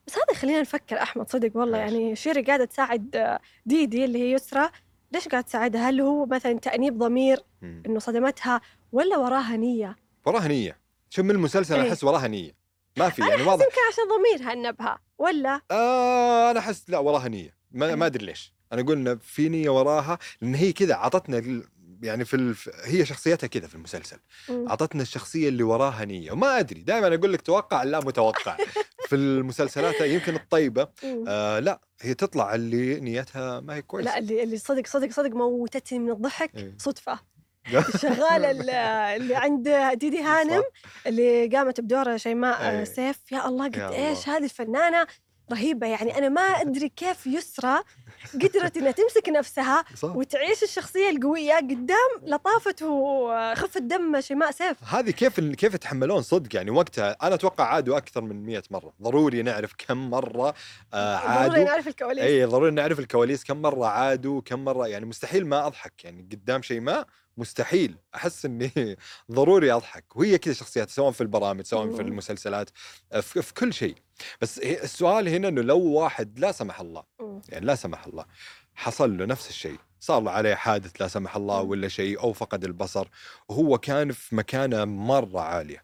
بس 0.07 0.13
هذا 0.15 0.25
يخلينا 0.31 0.62
نفكر 0.62 1.01
أحمد 1.01 1.29
صدق 1.29 1.57
والله 1.57 1.83
إيش؟ 1.83 1.91
يعني 1.93 2.15
شيري 2.15 2.41
قاعدة 2.41 2.65
تساعد 2.65 3.15
آه، 3.15 3.39
ديدي 3.65 4.05
اللي 4.05 4.19
هي 4.19 4.31
يسرى 4.31 4.69
ليش 5.12 5.27
قاعدة 5.27 5.48
تساعدها؟ 5.48 5.89
هل 5.89 6.01
هو 6.01 6.25
مثلا 6.25 6.53
تأنيب 6.60 6.98
ضمير 6.98 7.43
مم. 7.62 7.83
إنه 7.86 8.00
صدمتها 8.00 8.62
ولا 8.91 9.17
وراها 9.17 9.57
نية؟ 9.57 9.95
وراها 10.25 10.48
نية 10.48 10.77
شوف 11.10 11.25
من 11.25 11.31
المسلسل 11.31 11.79
إيه. 11.79 11.89
أحس 11.89 12.03
وراها 12.03 12.27
نية 12.27 12.51
ما 12.98 13.10
في 13.10 13.21
يعني 13.21 13.41
واضح 13.43 13.65
يمكن 13.65 13.77
عشان 13.91 14.03
ضميرها 14.17 14.53
أنبها 14.53 15.00
ولا 15.17 15.62
آه 15.71 16.51
أنا 16.51 16.60
أحس 16.60 16.89
لا 16.89 16.98
وراها 17.00 17.27
نية 17.27 17.55
ما. 17.71 17.95
ما 17.95 18.05
أدري 18.05 18.25
ليش 18.25 18.53
أنا 18.74 18.93
إن 18.93 19.17
في 19.17 19.50
نية 19.50 19.69
وراها 19.69 20.17
لأن 20.41 20.55
هي 20.55 20.74
كذا 20.74 20.95
عطتنا 20.95 21.38
ال- 21.38 21.67
يعني 22.03 22.25
في 22.25 22.34
الف... 22.34 22.70
هي 22.84 23.05
شخصيتها 23.05 23.48
كذا 23.48 23.67
في 23.67 23.75
المسلسل. 23.75 24.17
أعطتنا 24.50 25.01
الشخصية 25.01 25.50
اللي 25.50 25.63
وراها 25.63 26.05
نية 26.05 26.31
وما 26.31 26.60
أدري 26.60 26.81
دائما 26.81 27.15
أقول 27.15 27.34
لك 27.34 27.41
توقع 27.41 27.84
لا 27.84 28.00
متوقع 28.00 28.58
في 29.08 29.15
المسلسلات 29.15 30.01
يمكن 30.01 30.36
الطيبة. 30.36 30.88
آه 31.27 31.60
لا 31.60 31.81
هي 32.01 32.13
تطلع 32.13 32.55
اللي 32.55 33.00
نيتها 33.00 33.60
ما 33.60 33.75
هي 33.75 33.81
كويسة 33.81 34.10
لا 34.12 34.17
اللي 34.17 34.43
اللي 34.43 34.58
صدق 34.58 34.88
صدق 34.88 35.12
صدق 35.12 35.29
موتتني 35.29 36.00
من 36.00 36.12
الضحك 36.12 36.55
إيه. 36.55 36.75
صدفة 36.77 37.20
الشغالة 37.96 38.51
اللي 38.51 39.36
عند 39.36 39.70
ديدي 39.93 40.22
هانم 40.22 40.63
اللي 41.08 41.48
قامت 41.48 41.81
بدور 41.81 42.17
شيماء 42.17 42.70
إيه. 42.70 42.84
سيف 42.84 43.31
يا 43.31 43.48
الله 43.48 43.65
قد 43.65 43.79
إيش. 43.79 44.29
هذه 44.29 44.43
الفنانة 44.43 45.08
رهيبة 45.51 45.88
يعني 45.88 46.17
أنا 46.17 46.29
ما 46.29 46.41
أدري 46.41 46.89
كيف 46.89 47.27
يسرى 47.27 47.84
قدرت 48.34 48.78
إنها 48.78 48.92
تمسك 48.92 49.30
نفسها 49.30 49.84
صح. 49.96 50.16
وتعيش 50.16 50.63
الشخصية 50.63 51.10
القوية 51.10 51.56
قدام 51.56 52.10
لطافة 52.24 52.88
وخفه 52.88 53.80
دم 53.80 54.22
شيماء 54.22 54.51
سيف. 54.51 54.78
هذه 54.84 55.12
كيف 55.12 55.40
كيف 55.40 55.74
يتحملون 55.74 56.22
صدق 56.22 56.56
يعني 56.56 56.72
وقتها؟ 56.72 57.18
أنا 57.24 57.36
أتوقع 57.36 57.63
عادوا 57.63 57.98
أكثر 57.98 58.22
من 58.22 58.46
100 58.46 58.63
مرة. 58.72 58.94
ضروري 59.01 59.42
نعرف 59.42 59.74
كم 59.78 60.10
مرة 60.10 60.54
آه 60.94 61.18
ضروري 61.20 61.38
عادوا. 61.38 61.63
نعرف 61.63 61.88
الكواليس. 61.88 62.24
اي 62.24 62.46
ضروري 62.46 62.72
نعرف 62.72 63.00
الكواليس 63.00 63.44
كم 63.44 63.62
مرة 63.62 63.86
عادوا 63.86 64.42
كم 64.42 64.66
مرة 64.66 64.88
يعني 64.88 65.06
مستحيل 65.06 65.48
ما 65.48 65.68
أضحك 65.68 66.06
يعني 66.06 66.28
قدام 66.32 66.62
شيء 66.62 66.80
ما. 66.80 67.06
مستحيل 67.38 67.98
أحس 68.16 68.46
إني 68.46 68.72
ضروري 69.32 69.72
أضحك 69.72 70.16
وهي 70.16 70.38
كذا 70.38 70.54
شخصيات 70.54 70.90
سواء 70.90 71.12
في 71.12 71.22
البرامج 71.22 71.66
سواء 71.66 71.96
في. 71.96 72.02
المسلسلات 72.02 72.70
في, 73.22 73.42
في 73.42 73.54
كل 73.54 73.74
شيء 73.74 73.96
بس 74.42 74.60
السؤال 74.60 75.28
هنا 75.30 75.48
إنه 75.48 75.62
لو 75.62 75.80
واحد 75.80 76.40
لا 76.40 76.52
سمح 76.52 76.80
الله. 76.80 77.04
يعني 77.50 77.66
لا 77.66 77.76
سمح 77.76 78.06
الله 78.06 78.26
حصل 78.76 79.18
له 79.18 79.26
نفس 79.26 79.50
الشيء 79.50 79.78
صار 80.00 80.22
له 80.22 80.32
عليه 80.32 80.56
حادث 80.56 81.02
لا 81.02 81.08
سمح 81.08 81.36
الله. 81.36 81.62
ولا 81.62 81.88
شيء 81.88 82.20
أو 82.20 82.34
فقد 82.34 82.64
البصر 82.64 83.08
وهو 83.50 83.78
كان 83.78 84.12
في 84.12 84.36
مكانة 84.36 84.86
مرة 84.86 85.40
عالية 85.42 85.84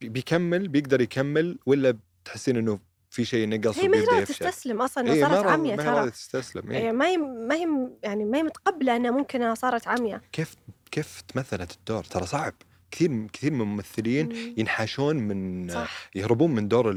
بي- 0.00 0.08
بيكمل 0.08 0.68
بيقدر 0.68 1.00
يكمل 1.00 1.58
ولا 1.66 1.98
بتحسين 2.24 2.56
إنه 2.56 2.78
في 3.10 3.24
شيء 3.24 3.48
نقص 3.48 3.78
هي 3.78 3.88
ما 3.88 3.96
هي 3.96 4.02
يفشل. 4.02 4.24
تستسلم 4.24 4.82
أصلا 4.82 5.12
إيه، 5.12 5.22
ما 5.22 5.28
صارت 5.28 5.44
را- 5.44 5.50
عمية 5.50 5.76
ما 5.76 5.82
هي 5.82 5.88
راضية 5.88 6.00
ترى 6.00 6.10
تستسلم 6.10 6.70
إيه،. 6.70 6.92
ما 6.92 7.06
هي 7.06 7.16
ما 7.16 7.54
هي 7.54 7.66
يعني 8.02 8.24
ما 8.24 8.38
هي 8.38 8.42
متقبلة 8.42 8.96
إنها 8.96 9.10
ممكن 9.10 9.42
إنها 9.42 9.54
صارت 9.54 9.88
عمية 9.88 10.22
كيف 10.32 10.54
كيف 10.90 11.20
تمثلت 11.20 11.72
الدور؟ 11.72 12.04
ترى 12.04 12.26
صعب. 12.26 12.54
كثير 12.90 13.26
كثير 13.32 13.52
من 13.52 13.60
الممثلين 13.60 14.26
مم. 14.28 14.54
ينحاشون 14.56 15.16
من 15.16 15.68
صح. 15.68 16.10
يهربون 16.14 16.50
من 16.50 16.68
دور 16.68 16.92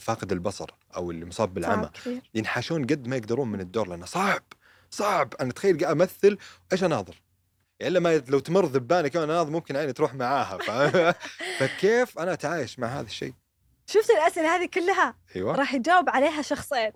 فاقد 0.00 0.32
البصر 0.32 0.70
أو 0.96 1.10
اللي 1.10 1.24
مصاب 1.24 1.54
بالعمى. 1.54 1.90
ينحاشون 2.34 2.82
قد 2.82 3.08
ما 3.08 3.16
يقدرون 3.16 3.48
من 3.48 3.60
الدور 3.60 3.88
لأنه 3.88 4.06
صعب 4.06 4.42
صعب. 4.90 5.34
أنا 5.40 5.52
تخيل 5.52 5.78
قاعد 5.78 6.00
أمثل 6.00 6.38
إيش 6.72 6.84
أناظر؟ 6.84 7.22
يعني 7.80 7.94
لما 7.94 8.22
لو 8.28 8.38
تمر 8.38 8.64
ذبانة 8.66 9.08
كمان 9.08 9.30
أناظر 9.30 9.50
ممكن 9.50 9.76
عيني 9.76 9.92
تروح 9.92 10.14
معاها 10.14 10.58
فاهم؟ 10.58 11.14
فكيف 11.58 12.18
أنا 12.18 12.32
أتعايش 12.32 12.78
مع 12.78 12.88
هذا 12.88 13.06
الشيء؟ 13.06 13.32
شفت 13.90 14.10
الأسئلة 14.10 14.56
هذه 14.56 14.66
كلها؟ 14.66 15.14
أيوه. 15.36 15.54
راح 15.54 15.74
يجاوب 15.74 16.10
عليها 16.10 16.42
شخصين. 16.42 16.92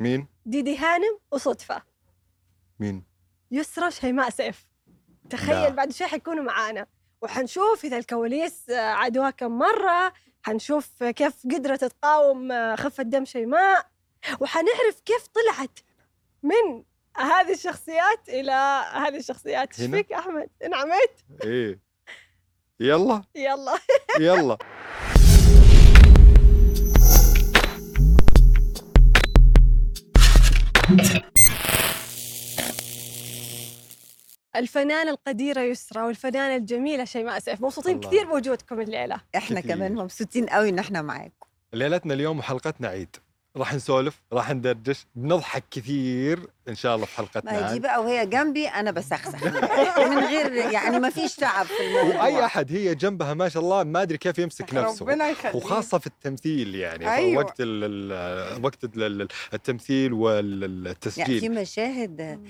مين؟ 0.00 0.28
ديدي 0.46 0.78
هانم 0.78 1.18
وصدفة. 1.30 1.82
مين؟ 2.80 3.04
يسرى 3.50 3.90
شيماء 3.90 4.30
سيف. 4.30 4.66
لا. 4.86 5.28
تخيل 5.30 5.72
بعد 5.72 5.92
شوي 5.92 6.06
حيكونوا 6.06 6.44
معانا. 6.44 6.86
وحنشوف 7.22 7.84
إذا 7.84 7.98
الكواليس 7.98 8.70
آه، 8.70 8.80
عادوها 8.80 9.30
كم 9.30 9.58
مرة. 9.58 10.12
حنشوف 10.42 11.02
كيف 11.04 11.46
قدرت 11.46 11.84
تقاوم 11.84 12.52
آه، 12.52 12.76
خفة 12.76 13.02
دم 13.02 13.24
شيماء 13.24 13.86
وحنعرف 14.40 15.00
كيف 15.04 15.26
طلعت 15.26 15.78
من 16.42 16.84
هذه 17.16 17.52
الشخصيات 17.52 18.28
إلى 18.28 18.52
هذه 18.92 19.16
الشخصيات. 19.16 19.80
إيش؟ 19.80 19.90
فيك 19.90 20.10
يا 20.10 20.18
أحمد؟ 20.18 20.50
انعميت 20.64 21.20
إيه. 21.44 21.80
يلا. 22.80 23.22
يلا. 23.34 23.78
يلا. 24.20 24.58
الفنانة 34.60 35.10
القديرة 35.10 35.60
يسرى 35.60 36.02
والفنانة 36.02 36.56
الجميلة 36.56 37.04
شيماء 37.04 37.38
سيف. 37.38 37.60
مبسوطين 37.60 37.96
الله. 37.96 38.08
كثير 38.08 38.26
بوجودكم 38.26 38.80
الليلة. 38.80 39.20
إحنا 39.36 39.60
كتير. 39.60 39.74
كمان 39.74 39.94
مبسوطين 39.94 40.46
قوي 40.46 40.68
إن 40.68 40.78
إحنا 40.78 41.02
معاكم. 41.02 41.46
ليلتنا 41.72 42.14
اليوم 42.14 42.38
وحلقتنا 42.38 42.88
عيد. 42.88 43.16
راح 43.56 43.74
نسولف 43.74 44.20
راح 44.32 44.50
ندردش 44.50 45.06
بنضحك 45.14 45.64
كثير 45.70 46.40
إن 46.68 46.74
شاء 46.74 46.94
الله 46.94 47.06
في 47.06 47.16
حلقتنا 47.16 47.52
ما 47.52 47.72
هي. 47.72 47.78
بقى 47.78 48.02
وهي 48.02 48.26
جنبي 48.26 48.68
أنا 48.68 48.90
بسخسخ 48.90 49.44
من 49.98 50.18
غير 50.18 50.52
يعني 50.52 50.98
ما 50.98 51.10
فيش 51.10 51.34
تعب 51.34 51.66
في 51.66 51.72
الموضوع. 51.86 52.22
واي 52.24 52.44
أحد 52.44 52.72
هي 52.72 52.94
جنبها 52.94 53.34
ما 53.34 53.48
شاء 53.48 53.62
الله 53.62 53.82
ما 53.84 54.02
أدري 54.02 54.18
كيف 54.18 54.38
يمسك 54.38 54.74
نفسه. 54.74 55.04
ربنا 55.04 55.28
يخليك. 55.28 55.54
وخاصة 55.54 55.98
في 55.98 56.06
التمثيل 56.06 56.74
يعني. 56.74 57.14
أيوة. 57.14 57.44
وقت 57.44 57.60
ال 57.60 57.84
ال 58.12 58.64
وقت 58.64 58.84
ال- 58.84 59.02
ال- 59.22 59.28
التمثيل 59.54 60.12
يعني 60.12 60.14
والتسجيل 60.14 61.40
في 61.40 61.48
مشاهد 61.48 62.40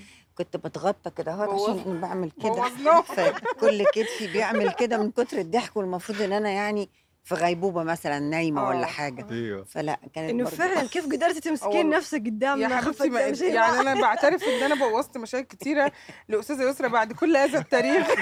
كنت 0.43 0.57
بتغطى 0.57 1.09
كده 1.17 1.31
اهوت 1.31 1.49
بوظ- 1.49 1.69
عشان 1.69 1.91
أنا 1.91 2.01
بعمل 2.01 2.31
كده. 2.43 2.63
فكل 3.01 3.85
كتفي 3.93 4.27
بيعمل 4.33 4.71
كده 4.71 4.97
من 4.97 5.11
كتر 5.11 5.37
الضحك 5.37 5.77
والمفروض 5.77 6.21
إن 6.21 6.31
أنا 6.33 6.49
يعني 6.49 6.89
في 7.23 7.35
غيبوبة 7.35 7.83
مثلا 7.83 8.19
نايمة 8.19 8.61
آه. 8.61 8.67
ولا 8.69 8.85
حاجة 8.85 9.27
أيوه 9.31 9.63
فلا 9.63 9.99
كانت 10.13 10.29
إنه 10.29 10.45
فعلا 10.45 10.87
كيف 10.87 11.05
قدرتي 11.05 11.39
تمسكين. 11.39 11.89
نفسك 11.89 12.19
قدام 12.19 12.61
يا 12.61 12.67
حبيبتي 12.67 13.09
ما 13.09 13.19
يعني 13.21 13.79
أنا 13.79 14.01
بعترف 14.01 14.43
إن 14.43 14.63
أنا 14.63 14.75
بوظت 14.75 15.17
مشاهد 15.17 15.43
كتيرة 15.43 15.91
لأستاذة 16.29 16.69
يسرا 16.69 16.87
بعد 16.87 17.13
كل 17.13 17.37
هذا 17.37 17.59
التاريخ 17.59 18.07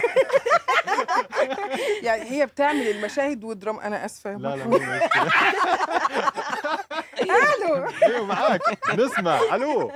يعني 2.03 2.31
هي 2.31 2.45
بتعمل 2.45 2.87
المشاهد 2.89 3.43
والدراما 3.43 3.87
أنا 3.87 4.05
آسفة 4.05 4.33
لا 4.37 4.55
لا. 4.55 4.65
ألو 7.77 7.87
أيوه 8.03 8.25
معاك. 8.25 8.61
نسمع. 8.95 9.39
ألو. 9.55 9.91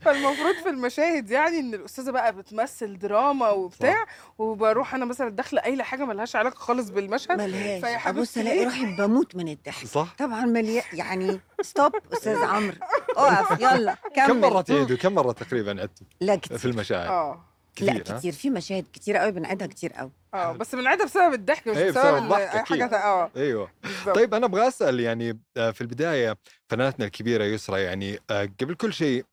فالمفروض 0.00 0.54
في 0.62 0.68
المشاهد 0.68 1.30
يعني 1.30 1.58
إن 1.60 1.74
الأستاذة 1.74 2.10
بقى 2.10 2.32
بتمثل 2.36 2.98
دراما 2.98 3.50
وبتاع 3.50 4.04
وبروح 4.38 4.94
أنا 4.94 5.04
مثلا 5.04 5.28
داخلة 5.28 5.60
قايله 5.60 5.84
حاجة 5.84 6.04
ملهاش 6.04 6.36
علاقة 6.36 6.58
خالص 6.58 6.88
بالمشهد 6.90 7.40
ملهاش. 7.40 8.06
ابص 8.06 8.36
ألاقي؟ 8.36 8.64
روحي 8.64 8.96
بموت 8.96 9.36
من 9.36 9.48
الضحك. 9.48 9.86
صح. 9.86 10.14
طبعا 10.18 10.44
مليان 10.44 10.84
يعني 10.92 11.40
ستوب 11.62 11.92
أستاذ 12.12 12.44
عمرو. 12.44 12.76
أقف 13.16 13.60
يلا 13.60 13.96
كمل. 14.16 14.26
كم 14.26 14.40
مرة 14.40 14.60
تعيدوا؟ 14.60 14.96
كم 14.96 15.14
مرة 15.14 15.32
تقريبا 15.32 15.70
عدتوا 15.82 16.06
لا 16.20 16.36
في 16.36 16.40
كتير 16.40 16.70
المشاهد؟ 16.70 17.06
آه. 17.08 17.53
كثير 17.76 17.94
لا 17.94 18.14
ها؟ 18.14 18.18
كتير 18.18 18.32
في 18.32 18.50
مشاهد 18.50 18.84
كتير 18.92 19.16
قوي 19.16 19.32
بنعيدها 19.32 19.66
كتير 19.66 19.92
قوي 19.92 20.10
آه 20.34 20.52
بس 20.52 20.74
بنعيدها 20.74 21.06
بسبب 21.06 21.32
الضحك 21.34 21.68
مش 21.68 21.76
إيه، 21.76 21.90
بسبب 21.90 22.14
بسبب 22.22 22.32
أي. 22.32 22.48
حاجة 22.48 22.84
آه 22.96 23.30
أيوه 23.36 23.70
بالظبط. 23.82 24.14
طيب 24.14 24.34
أنا 24.34 24.46
أبغى 24.46 24.68
أسأل 24.68 25.00
يعني 25.00 25.40
آه، 25.56 25.70
في 25.70 25.80
البداية 25.80 26.38
فنانتنا 26.68 27.06
الكبيرة 27.06 27.44
يسرى 27.44 27.82
يعني 27.82 28.18
آه، 28.30 28.48
قبل 28.60 28.74
كل 28.74 28.92
شيء 28.92 29.24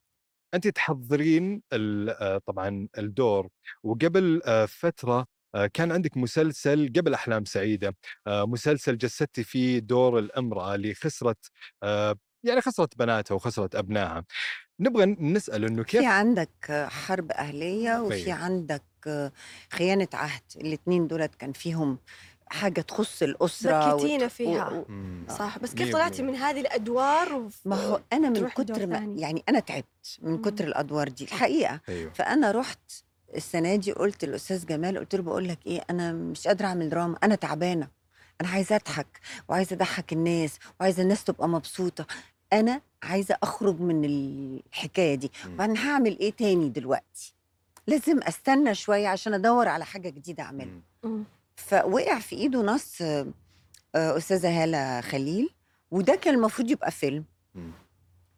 انت 0.54 0.68
تحضرين 0.68 1.62
ال- 1.74 2.10
آه، 2.10 2.38
طبعا 2.46 2.88
الدور 2.98 3.48
وقبل 3.84 4.42
فترة 4.68 5.26
كان 5.74 5.92
عندك 5.92 6.18
مسلسل 6.18 6.94
قبل 6.96 7.14
أحلام 7.14 7.46
سعيدة 7.46 7.96
مسلسل 8.28 8.98
جسدتي 8.98 9.44
فيه 9.44 9.80
دور 9.80 10.20
الأمرأة 10.20 10.76
اللي 10.76 10.94
خسرت 10.94 11.46
يعني 12.44 12.62
خسرت 12.62 12.98
بناتها 12.98 13.36
وخسرت 13.36 13.76
أبنائها 13.76 14.26
نبغى 14.82 15.06
نسأل 15.06 15.66
إنه 15.66 15.84
كيف 15.84 16.02
في 16.02 16.08
عندك 16.08 16.88
حرب 16.90 17.32
أهلية 17.32 18.02
وفي 18.02 18.14
أيوة. 18.26 18.34
عندك 18.44 18.82
خيانة 19.70 20.08
عهد 20.14 20.42
الاتنين 20.56 21.08
دولت 21.08 21.36
كان 21.36 21.52
فيهم 21.54 21.98
حاجة 22.48 22.82
تخص 22.82 23.24
الأسرة 23.24 23.96
بكيتينا 23.96 24.26
وت- 24.26 24.32
فيها. 24.32 24.70
و-. 24.70 24.86
صح 25.30 25.58
بس 25.60 25.74
كيف 25.74 25.94
طلعتي. 25.94 26.24
من 26.24 26.36
هذه 26.36 26.60
الأدوار 26.62 27.34
وف... 27.34 27.60
ما 27.66 27.76
هو 27.76 28.02
أنا 28.14 28.30
من 28.30 28.50
كتر 28.50 28.88
ما. 28.88 28.98
يعني 29.18 29.44
أنا 29.50 29.60
تعبت 29.60 29.86
من 30.22 30.32
مم. 30.32 30.42
كتر 30.42 30.64
الأدوار 30.68 31.10
دي 31.10 31.24
الحقيقة 31.24 31.82
أيوه 31.90 32.12
فأنا 32.14 32.52
رحت 32.52 32.80
السنة 33.36 33.76
دي 33.76 33.92
قلت 33.92 34.26
للأستاذ 34.26 34.66
جمال 34.66 34.98
قلت 34.98 35.16
له 35.16 35.22
بقول 35.24 35.48
لك 35.48 35.60
إيه 35.68 35.82
أنا 35.90 36.12
مش 36.14 36.48
قادرة 36.48 36.66
أعمل 36.68 36.90
دراما 36.90 37.18
أنا 37.24 37.36
تعبانة 37.36 37.88
أنا 38.42 38.50
عايزة 38.50 38.76
أضحك 38.76 39.20
وعايزة 39.50 39.76
أضحك 39.76 40.14
الناس 40.14 40.58
وعايزة 40.80 41.04
الناس 41.04 41.24
تبقى 41.24 41.50
مبسوطة 41.50 42.06
أنا 42.54 42.82
عايزة 43.04 43.38
أخرج 43.44 43.80
من 43.82 44.06
الحكاية 44.06 45.16
دي. 45.16 45.32
وبعدين 45.54 45.78
هعمل 45.78 46.20
إيه 46.20 46.32
تاني 46.32 46.70
دلوقتي 46.70 47.34
لازم 47.88 48.20
أستنى 48.24 48.76
شوية 48.76 49.08
عشان 49.08 49.34
أدور 49.34 49.68
على 49.68 49.86
حاجة 49.86 50.10
جديدة 50.10 50.44
أعملها. 50.44 50.80
فوقع 51.56 52.20
في 52.20 52.36
إيده 52.36 52.62
نص 52.62 53.02
آه، 53.02 53.28
أستاذة 53.96 54.64
هالة 54.64 55.02
خليل 55.02 55.50
وده 55.92 56.16
كان 56.16 56.34
المفروض 56.36 56.72
يبقى 56.72 56.92
فيلم. 56.92 57.24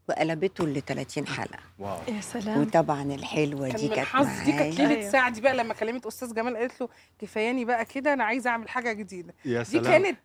وقلبته 0.09 0.67
ل 0.67 0.81
30 0.81 1.27
حلقة. 1.27 1.59
واو. 1.79 1.97
يا 2.07 2.21
سلام. 2.21 2.61
وطبعا 2.61 3.03
الحلوة 3.03 3.69
دي 3.69 3.87
كانت 3.87 4.07
حظ 4.07 4.43
دي 4.45 4.51
كانت 4.51 4.79
ليله. 4.79 5.09
سعدي 5.09 5.41
بقى 5.41 5.53
لما 5.55 5.73
كلمت 5.73 6.05
أستاذ 6.05 6.33
جمال 6.33 6.57
قالت 6.57 6.81
له 6.81 6.89
كفاياني 7.19 7.65
بقى 7.65 7.85
كده 7.85 8.13
أنا 8.13 8.23
عايزة 8.23 8.49
أعمل 8.49 8.69
حاجة 8.69 8.93
جديدة. 8.93 9.33
يا 9.45 9.59
دي 9.59 9.65
سلام. 9.65 9.83
كانت 9.83 10.17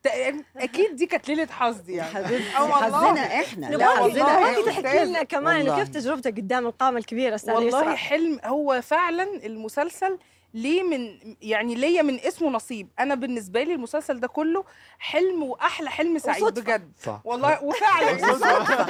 أكيد 0.57 0.97
دي 0.97 1.07
كانت 1.07 1.29
ليلة 1.29 1.47
حظ 1.47 1.91
يا 1.91 1.97
يعني 1.97 2.15
حبيبتي. 2.15 2.51
حظنا 2.51 3.41
إحنا. 3.41 3.67
لا 3.67 3.87
حظنا 3.97 4.25
إحنا. 4.45 4.63
تحكي 4.67 5.05
لنا 5.05 5.23
كمان. 5.23 5.75
كيف 5.75 5.89
تجربتك 5.89 6.37
قدام 6.37 6.67
القامة 6.67 6.99
الكبيرة 6.99 7.35
أستاذ 7.35 7.55
والله 7.55 7.95
حلم 7.97 8.41
هو 8.45 8.81
فعلا 8.83 9.47
المسلسل 9.47 10.19
ليه 10.55 10.83
من 10.83 11.19
يعني 11.43 11.75
ليا 11.75 12.03
من 12.03 12.21
اسمه 12.21 12.51
نصيب. 12.51 12.89
أنا 13.01 13.15
بالنسبة 13.15 13.63
لي 13.63 13.75
المسلسل 13.75 14.21
ده 14.21 14.29
كله 14.29 14.65
حلم 14.99 15.43
وأحلى 15.43 15.91
حلم 15.91 16.19
سعيد 16.19 16.43
وصدفة. 16.43 16.63
بجد. 16.77 16.93
صح. 17.03 17.21
والله 17.25 17.65
وفعلا. 17.65 18.19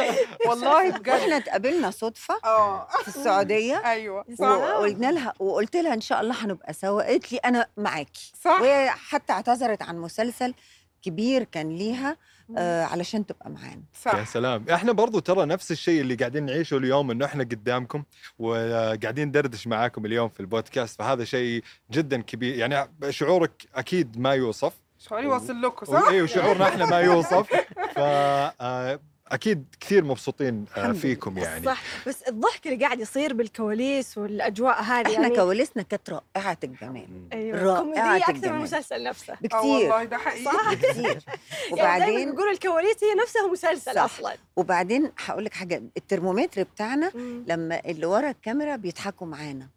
والله 0.49 0.91
بجد. 0.91 1.09
وإحنا 1.09 1.37
اتقابلنا 1.37 1.91
صدفة 1.91 2.41
آه. 2.45 2.89
في 3.03 3.09
السعودية 3.09 3.77
أيوه. 3.93 4.25
وقلنا 4.41 5.13
لها 5.13 5.35
وقلت 5.39 5.77
لها 5.77 5.95
إن 5.95 6.01
شاء 6.01 6.21
الله 6.21 6.45
هنبقى 6.45 6.73
سوا. 6.73 7.03
قالت 7.03 7.33
لي 7.33 7.39
أنا 7.39 7.67
معاكي. 7.77 8.33
صح. 8.45 8.61
وهي 8.61 8.91
حتى 8.91 9.33
اعتذرت 9.33 9.83
عن 9.83 9.99
مسلسل 9.99 10.55
كبير 11.03 11.45
كان 11.45 11.77
ليها 11.77 12.17
آه 12.59 12.85
علشان 12.85 13.27
تبقى 13.27 13.51
معانا. 13.51 13.71
يا 13.73 14.01
صح 14.03 14.25
سلام. 14.25 14.65
إحنا 14.71 14.93
برضو 14.93 15.19
ترى 15.19 15.47
نفس 15.47 15.73
الشيء 15.73 16.01
اللي 16.01 16.15
قاعدين 16.15 16.47
نعيشه 16.47 16.77
اليوم 16.77 17.11
إنه 17.11 17.25
إحنا 17.25 17.45
قدامكم 17.45 18.03
وقاعدين 18.39 19.29
ندردش 19.29 19.67
معاكم 19.67 20.07
اليوم 20.07 20.29
في 20.29 20.41
البودكاست. 20.41 20.99
فهذا 20.99 21.25
شيء 21.25 21.63
جدا 21.91 22.23
كبير. 22.23 22.55
يعني 22.55 22.91
شعورك 23.11 23.67
أكيد 23.75 24.19
ما 24.19 24.33
يوصف. 24.35 24.73
شعوري 24.99 25.27
واصل 25.27 25.63
لكم 25.63 25.87
صح؟ 25.87 26.09
أيوه 26.09 26.27
شعورنا 26.27 26.69
إحنا 26.69 26.87
ما 26.87 27.01
يوصف. 27.01 27.49
ف 27.95 27.99
آه، 27.99 29.01
أكيد 29.33 29.65
كثير 29.81 30.05
مبسوطين 30.05 30.65
آه، 30.77 30.93
فيكم 30.93 31.39
يعني. 31.39 31.65
صح. 31.65 31.83
بس 32.07 32.23
الضحك 32.23 32.67
اللي 32.67 32.85
قاعد 32.85 33.01
يصير 33.01 33.35
بالكواليس 33.35 34.19
والأجواء 34.19 34.83
هذه 34.83 35.07
إحنا 35.07 35.23
يعني 35.23 35.37
كواليسنا 35.37 35.83
كانت 35.83 36.11
رائعه 36.11 36.59
الجمال. 36.65 37.29
أيوه 37.33 37.79
كوميدية 37.81 38.17
أكثر 38.17 38.53
من. 38.53 38.57
المسلسل 38.57 39.03
نفسه. 39.05 39.35
بكتير 39.41 39.61
والله 39.61 40.05
ده 40.05 40.17
حقيقي. 40.17 40.45
صح 40.45 40.71
بكتير 40.75 41.05
يعني 41.07 41.73
وبعدين 41.73 42.31
بيقولوا 42.31 42.53
الكواليس 42.53 42.97
هي 43.05 43.23
نفسها 43.23 43.47
مسلسل 43.47 43.95
صح. 43.95 44.03
أصلا. 44.03 44.35
وبعدين 44.57 45.13
هقول 45.25 45.45
لك 45.45 45.55
حاجة 45.55 45.83
الترمومتر 45.97 46.63
بتاعنا 46.63 47.13
مم. 47.15 47.45
لما 47.47 47.81
اللي 47.85 48.07
ورا 48.07 48.31
الكاميرا 48.31 48.77
بيضحكوا 48.77 49.27
معانا. 49.27 49.69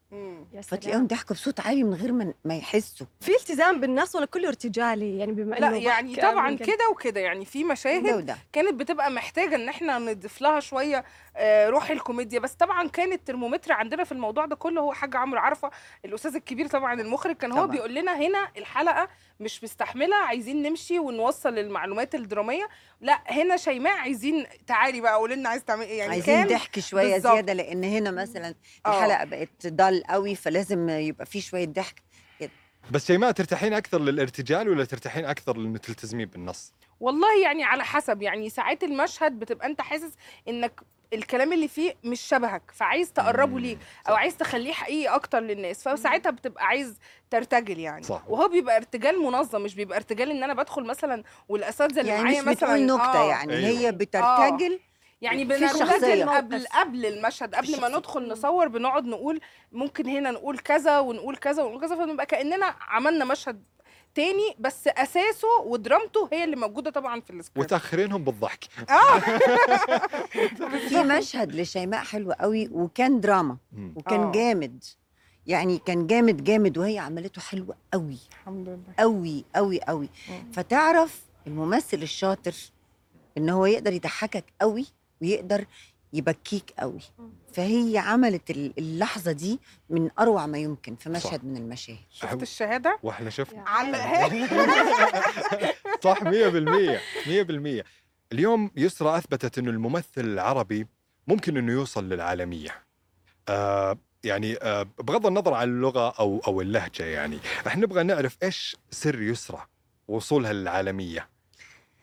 فتلاقيهم 0.63 1.07
ضحكوا 1.07 1.35
بصوت 1.35 1.59
عالي 1.59 1.83
من 1.83 1.93
غير 1.93 2.11
ما 2.11 2.33
ما 2.45 2.55
يحسوا. 2.57 3.07
في 3.21 3.31
التزام 3.31 3.79
بالنص 3.81 4.15
ولا 4.15 4.25
كله 4.25 4.47
ارتجالي؟ 4.47 5.17
يعني 5.19 5.31
بما 5.31 5.55
لا 5.55 5.67
إنه 5.67 5.77
يعني 5.77 6.15
طبعا؟ 6.15 6.55
كده 6.55 6.89
وكده. 6.91 7.19
يعني 7.19 7.45
في 7.45 7.63
ده 7.63 7.69
مشاهد 7.69 8.13
وده. 8.13 8.37
كانت 8.53 8.73
بتبقى 8.73 9.11
محتاجة 9.11 9.55
إن 9.55 9.69
إحنا 9.69 9.99
نضيف 9.99 10.41
لها 10.41 10.59
شوية 10.59 11.05
آه، 11.35 11.69
روح 11.69 11.89
الكوميديا. 11.89 12.39
بس 12.39 12.53
طبعا 12.53 12.87
كان 12.87 13.13
الترمومتر 13.13 13.71
عندنا 13.73 14.03
في 14.03 14.11
الموضوع 14.11 14.45
ده 14.45 14.55
كله 14.55 14.81
هو 14.81 14.93
حاج 14.93 15.15
عمرو 15.15 15.39
عرفة 15.39 15.71
الأستاذ 16.05 16.35
الكبير 16.35 16.67
طبعا 16.67 17.01
المخرج 17.01 17.35
كان 17.35 17.51
هو 17.51 17.57
طبعاً. 17.57 17.71
بيقول 17.71 17.95
لنا 17.95 18.17
هنا 18.17 18.47
الحلقة 18.57 19.07
مش 19.41 19.63
مستحملة 19.63 20.15
عايزين 20.15 20.61
نمشي 20.61 20.99
ونوصل 20.99 21.57
المعلومات 21.57 22.15
الدرامية 22.15 22.69
لا 23.01 23.23
هنا 23.27 23.57
شيماء 23.57 23.93
عايزين 23.97 24.45
تعالي 24.67 25.01
بقى 25.01 25.13
قولي 25.13 25.35
لنا 25.35 25.49
عايز 25.49 25.63
تعملي 25.63 25.85
إيه 25.85 25.97
يعني 25.99 26.11
عايزين 26.11 26.35
كان 26.35 26.47
ضحك 26.47 26.79
شوية 26.79 27.13
بالظبط. 27.13 27.33
زيادة 27.33 27.53
لأن 27.53 27.83
هنا 27.83 28.11
مثلا 28.11 28.55
آه. 28.85 28.89
الحلقة 28.97 29.23
بقت 29.25 29.67
ضل 29.67 30.03
قوي 30.09 30.35
فلازم 30.35 30.89
يبقى 30.89 31.25
في 31.25 31.41
شوية 31.41 31.67
ضحك 31.67 32.01
بس 32.91 33.07
شيماء 33.07 33.31
ترتاحين 33.31 33.73
أكثر 33.73 34.01
للارتجال 34.01 34.69
ولا 34.69 34.85
ترتاحين 34.85 35.25
أكثر 35.25 35.57
لأنه 35.57 35.77
تلتزمين 35.77 36.25
بالنص؟ 36.27 36.73
والله 36.99 37.41
يعني 37.43 37.63
على 37.63 37.83
حسب 37.83 38.21
يعني 38.21 38.49
ساعات 38.49 38.83
المشهد 38.83 39.39
بتبقى 39.39 39.67
أنت 39.67 39.81
حاسس 39.81 40.11
إنك 40.47 40.81
الكلام 41.13 41.53
اللي 41.53 41.67
فيه 41.67 41.95
مش 42.03 42.21
شبهك 42.21 42.61
فعايز 42.73 43.13
تقربه. 43.13 43.59
ليك 43.59 43.77
أو 44.09 44.15
عايز 44.15 44.37
تخليه 44.37 44.73
حقيقي 44.73 45.15
أكتر 45.15 45.39
للناس 45.39 45.87
فساعتها 45.87 46.29
بتبقى 46.29 46.65
عايز 46.65 46.99
ترتجل 47.29 47.79
يعني 47.79 48.03
صح. 48.03 48.23
وهو 48.27 48.47
بيبقى 48.47 48.77
ارتجال 48.77 49.19
منظم 49.19 49.61
مش 49.61 49.75
بيبقى 49.75 49.97
ارتجال 49.97 50.31
إن 50.31 50.43
أنا 50.43 50.53
بدخل 50.53 50.83
مثلا 50.83 51.23
والأساتذة 51.49 51.99
اللي 52.01 52.11
يعني 52.11 52.23
معايا 52.23 52.41
مش 52.41 52.47
مثلا 52.47 52.73
بتقول 52.85 52.85
نكتة 52.99 53.21
آه 53.21 53.29
يعني 53.29 53.53
أيوة. 53.53 53.79
هي 53.79 53.91
بترتجل 53.91 54.79
يعني 55.21 55.45
في 55.45 55.59
بنرتجل. 55.59 56.29
قبل 56.29 56.67
قبل 56.67 57.05
المشهد 57.05 57.55
قبل 57.55 57.81
ما. 57.81 57.87
ندخل 57.89 58.27
نصور 58.27 58.67
بنقعد 58.67 59.05
نقول 59.05 59.41
ممكن 59.71 60.07
هنا 60.07 60.31
نقول 60.31 60.59
كذا 60.59 60.99
ونقول 60.99 61.35
كذا 61.37 61.63
ونقول 61.63 61.81
كذا 61.81 61.95
فنبقى 61.95 62.25
كأننا 62.25 62.75
عملنا 62.81 63.25
مشهد 63.25 63.63
تاني 64.15 64.55
بس 64.59 64.87
أساسه 64.87 65.47
ودرامته 65.65 66.29
هي 66.33 66.43
اللي 66.43 66.55
موجودة 66.55 66.91
طبعا 66.91 67.21
في 67.21 67.29
السكريبت. 67.29 67.57
وتأخرينهم 67.57 68.23
بالضحك. 68.23 68.63
في 70.89 71.03
مشهد 71.03 71.55
لشيماء 71.55 72.03
حلو 72.03 72.31
قوي 72.31 72.67
وكان 72.71 73.19
دراما. 73.19 73.57
وكان 73.95 74.19
آه. 74.19 74.31
جامد. 74.31 74.83
يعني 75.47 75.77
كان 75.77 76.07
جامد 76.07 76.43
جامد 76.43 76.77
وهي 76.77 76.99
عملته 76.99 77.41
حلو 77.41 77.75
قوي. 77.93 78.17
الحمد 78.31 78.67
لله. 78.69 78.79
قوي 78.99 79.45
قوي 79.55 79.81
قوي. 79.81 80.09
فتعرف 80.53 81.21
الممثل 81.47 81.97
الشاطر 81.97 82.53
إن 83.37 83.49
هو 83.49 83.65
يقدر 83.65 83.93
يضحكك 83.93 84.43
قوي 84.61 84.85
ويقدر 85.21 85.65
يبكيك 86.13 86.73
قوي. 86.79 86.99
فهي 87.53 87.97
عملت 87.97 88.49
ال- 88.51 88.73
اللحظة 88.77 89.31
دي 89.31 89.59
من 89.89 90.09
أروع 90.19 90.45
ما 90.45 90.57
يمكن 90.57 90.95
في 90.95 91.09
مشهد 91.09 91.39
صح. 91.39 91.43
من 91.43 91.57
المشاهد. 91.57 91.97
شفت 92.11 92.41
الشهادة؟ 92.41 92.99
وإحنا 93.03 93.29
شفنا. 93.29 93.63
علقها 93.69 94.29
صح 96.03 96.23
100% 96.23 96.99
100% 97.25 97.83
اليوم 98.31 98.71
يسرى 98.75 99.17
أثبتت 99.17 99.57
إنه 99.57 99.69
الممثل 99.69 100.05
العربي 100.17 100.87
ممكن 101.27 101.57
إنه 101.57 101.71
يوصل 101.71 102.09
للعالمية. 102.09 102.83
آه 103.49 103.97
يعني 104.23 104.55
آه 104.61 104.83
بغض 104.99 105.25
النظر 105.25 105.53
عن 105.53 105.67
اللغة 105.69 106.13
أو 106.19 106.41
أو 106.47 106.61
اللهجة 106.61 107.03
يعني 107.03 107.39
إحنا 107.67 107.81
نبغى 107.85 108.03
نعرف 108.03 108.37
إيش 108.43 108.75
سر 108.91 109.21
يسرى 109.21 109.65
وصولها 110.07 110.53
للعالمية. 110.53 111.29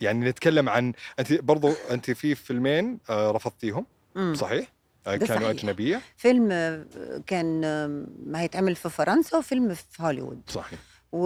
يعني 0.01 0.29
نتكلم 0.31 0.69
عن 0.69 0.93
أنت 1.19 1.33
برضو 1.33 1.73
أنت 1.91 2.11
في 2.11 2.35
فيلمين 2.35 2.99
آه 3.11 3.31
رفضتيهم؟ 3.31 3.87
مم. 4.19 4.35
صحيح؟ 4.35 4.73
آه 5.07 5.17
ده 5.17 5.27
كانوا 5.27 5.43
صحيح. 5.53 5.63
أجنبية؟ 5.65 6.01
فيلم 6.17 6.49
آه، 6.53 6.87
كان 7.27 7.65
آه، 7.65 7.87
ما 8.27 8.41
هيتعمل 8.41 8.77
في 8.77 8.89
فرنسا 8.91 9.37
وفيلم 9.39 9.75
في 9.75 10.03
هوليوود. 10.03 10.43
صحيح. 10.49 10.79
و... 11.13 11.21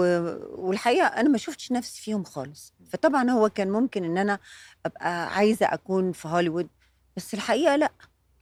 والحقيقة 0.66 1.06
أنا 1.06 1.28
ما 1.28 1.38
شفتش 1.38 1.72
نفسي 1.72 2.02
فيهم 2.02 2.24
خالص. 2.24 2.74
فطبعا 2.90 3.30
هو 3.30 3.48
كان 3.48 3.70
ممكن 3.70 4.04
إن 4.04 4.18
أنا 4.18 4.38
أبقى 4.86 5.34
عايزة 5.34 5.66
أكون 5.66 6.12
في 6.12 6.28
هوليوود 6.28 6.68
بس 7.16 7.34
الحقيقة 7.34 7.76
لأ. 7.76 7.92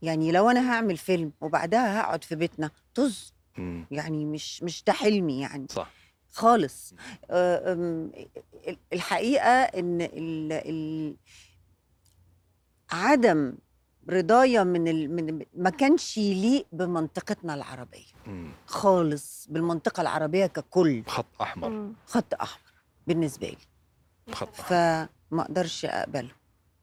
يعني 0.02 0.32
لو 0.32 0.50
أنا 0.50 0.70
هعمل 0.72 0.96
فيلم 0.96 1.32
وبعدها 1.40 2.00
هقعد 2.00 2.24
في 2.24 2.34
بيتنا 2.36 2.70
طز. 2.94 3.32
مم. 3.58 3.86
يعني 3.90 4.24
مش 4.24 4.62
مش 4.62 4.84
ده 4.86 4.92
حلمي 4.92 5.40
يعني. 5.40 5.66
صح. 5.70 5.90
خالص. 6.32 6.94
أم، 7.30 8.12
الحقيقة 8.92 9.48
إن 9.62 10.00
ال 10.00 10.52
ال 10.52 11.16
عدم 12.92 13.52
رضايا 14.10 14.64
من 14.64 14.88
ال 14.88 15.16
من 15.16 15.44
ما 15.54 15.70
كانش 15.70 16.18
يليق 16.18 16.66
بمنطقتنا 16.72 17.54
العربية. 17.54 18.04
مم. 18.26 18.52
خالص 18.66 19.46
بالمنطقة 19.50 20.00
العربية 20.00 20.46
ككل. 20.46 21.02
خط 21.06 21.26
أحمر. 21.42 21.68
مم. 21.68 21.92
خط 22.06 22.34
أحمر 22.34 22.72
بالنسبة 23.06 23.46
لي. 23.48 23.56
خط 24.34 24.48
أحمر. 24.60 24.66
فما 24.66 25.42
أقدرش 25.42 25.84
أقبله. 25.84 26.30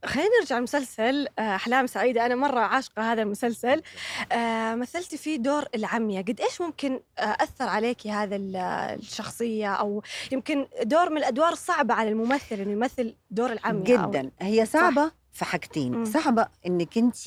خلينا 0.05 0.29
نرجع 0.39 0.57
لمسلسل 0.59 1.27
آه، 1.39 1.55
أحلام 1.55 1.87
سعيدة 1.87 2.25
أنا 2.25 2.35
مرة 2.35 2.59
عاشقة 2.59 3.11
هذا 3.13 3.21
المسلسل. 3.21 3.81
آه، 4.31 4.75
مثلتي 4.75 5.17
فيه 5.17 5.35
دور 5.37 5.63
العمية. 5.75 6.21
قد 6.21 6.41
إيش 6.41 6.61
ممكن 6.61 6.99
آه، 7.19 7.21
أثر 7.21 7.67
عليكي 7.67 8.11
هذا 8.11 8.35
ال- 8.35 8.55
الشخصية؟ 8.99 9.73
أو 9.73 10.03
يمكن 10.31 10.67
دور 10.83 11.09
من 11.09 11.17
الأدوار 11.17 11.51
الصعبه 11.53 11.93
على 11.93 12.09
الممثل 12.09 12.55
إنه 12.55 12.71
يمثل 12.71 13.15
دور 13.31 13.51
العمية. 13.51 13.83
أو- 13.97 14.07
جدا. 14.09 14.31
هي 14.41 14.65
صعبة 14.65 15.11
في 15.37 15.45
حاجتين. 15.45 16.05
صعبة 16.05 16.47
إنك 16.67 16.97
أنت 16.97 17.17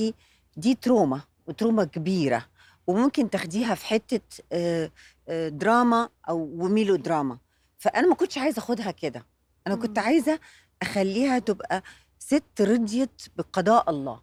دي 0.57 0.75
تروما 0.75 1.21
وتروما 1.47 1.85
كبيرة 1.85 2.47
وممكن 2.87 3.31
تاخديها 3.31 3.75
في 3.75 3.87
حتة 3.87 4.21
آه، 4.53 4.91
آه، 5.29 5.49
دراما 5.49 6.09
أو 6.29 6.39
وميلو 6.59 6.97
دراما 6.97 7.39
فأنا 7.79 8.09
ما 8.09 8.15
كنتش 8.15 8.39
عايزة 8.39 8.59
أخدها 8.59 8.91
كده 8.91 9.27
أنا 9.67 9.75
كنت. 9.77 9.99
عايزة 9.99 10.41
أخليها 10.83 11.39
تبقى 11.39 11.83
ست 12.19 12.61
رضيت 12.61 13.23
بقضاء 13.37 13.91
الله 13.91 14.21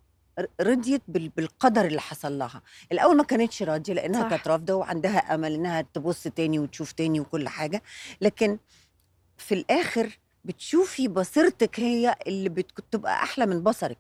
رضيت 0.62 1.02
بال- 1.08 1.30
بالقدر 1.30 1.86
اللي 1.86 2.02
حصل 2.02 2.38
لها 2.38 2.62
الأول 2.92 3.18
ما 3.18 3.24
كانتش 3.24 3.64
راضية 3.64 3.94
لأنها 3.94 4.22
صح. 4.24 4.30
كانت 4.30 4.48
رافضة 4.48 4.74
وعندها 4.74 5.36
أمل 5.36 5.54
إنها 5.54 5.82
تبص 5.82 6.24
تاني 6.24 6.60
وتشوف 6.60 6.92
تاني 6.92 7.20
وكل 7.20 7.48
حاجة 7.50 7.84
لكن 8.22 8.58
في 9.38 9.54
الآخر 9.56 10.20
بتشوفي 10.46 11.08
بصيرتك 11.08 11.80
هي 11.80 12.16
اللي 12.28 12.50
بتبقى 12.50 13.24
أحلى 13.24 13.46
من 13.46 13.64
بصرك. 13.64 13.98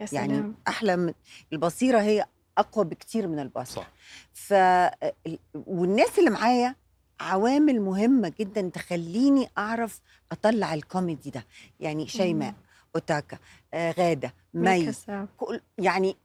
يا 0.00 0.08
يعني 0.12 0.34
سلام. 0.34 0.54
أحلى 0.68 0.96
من 0.96 1.12
البصيرة 1.52 2.00
هي 2.00 2.26
أقوى 2.58 2.84
بكتير 2.84 3.28
من 3.28 3.38
البصر. 3.38 3.80
صح. 3.80 3.90
ف 4.32 4.52
ال- 4.52 5.38
والناس 5.54 6.18
اللي 6.18 6.30
معايا 6.30 6.74
عوامل 7.20 7.80
مهمة 7.80 8.32
جدا 8.40 8.68
تخليني 8.74 9.48
أعرف 9.58 10.00
أطلع 10.32 10.74
الكوميدي 10.74 11.30
ده. 11.30 11.46
يعني 11.80 12.08
شيماء 12.08 12.54
أوتاكا 12.94 13.38
آه 13.74 13.92
غادة 13.98 14.34
مي. 14.54 14.92
كل 15.36 15.60
يعني 15.78 16.16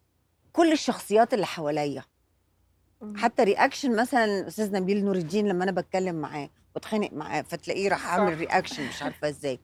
كل 0.54 0.72
الشخصيات 0.72 1.34
اللي 1.34 1.46
حواليا. 1.46 2.04
حتى 3.16 3.44
reaction 3.44 3.96
مثلا 4.02 4.48
أستاذ 4.48 4.72
نبيل 4.74 5.06
نور 5.06 5.16
الدين 5.16 5.48
لما 5.48 5.64
أنا 5.64 5.72
بتكلم 5.72 6.16
معاه. 6.16 6.50
بتخانق 6.76 7.14
معاه 7.14 7.42
فتلاقيه 7.42 7.90
راح 7.90 8.08
عامل. 8.08 8.38
reaction 8.38 8.88
مش 8.88 9.04
عارفة 9.04 9.30
إزاي 9.30 9.60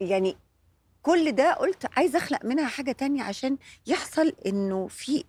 يعني 0.00 0.36
كل 1.02 1.32
ده 1.32 1.52
قلت 1.54 1.98
عايزه 1.98 2.18
أخلق 2.18 2.44
منها 2.44 2.68
حاجة 2.68 2.92
تانية 2.92 3.22
عشان 3.22 3.58
يحصل 3.86 4.32
إنه 4.46 4.86
في 4.88 5.24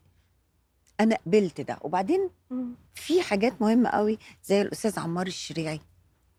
أنا 0.99 1.17
قبلت 1.25 1.61
ده 1.61 1.77
وبعدين. 1.81 2.29
في 2.95 3.21
حاجات 3.21 3.61
مهمة 3.61 3.89
قوي 3.89 4.17
زي 4.43 4.61
الأستاذ 4.61 4.99
عمار 4.99 5.27
الشريعي 5.27 5.79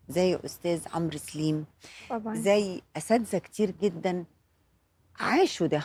زي 0.09 0.39
أستاذ 0.45 0.81
عمرو 0.93 1.17
سليم 1.17 1.65
طبعا 2.09 2.35
زي 2.35 2.81
أساتذة 2.97 3.37
كتير 3.37 3.71
جدا 3.81 4.25
عاشوا 5.19 5.67
ده 5.67 5.83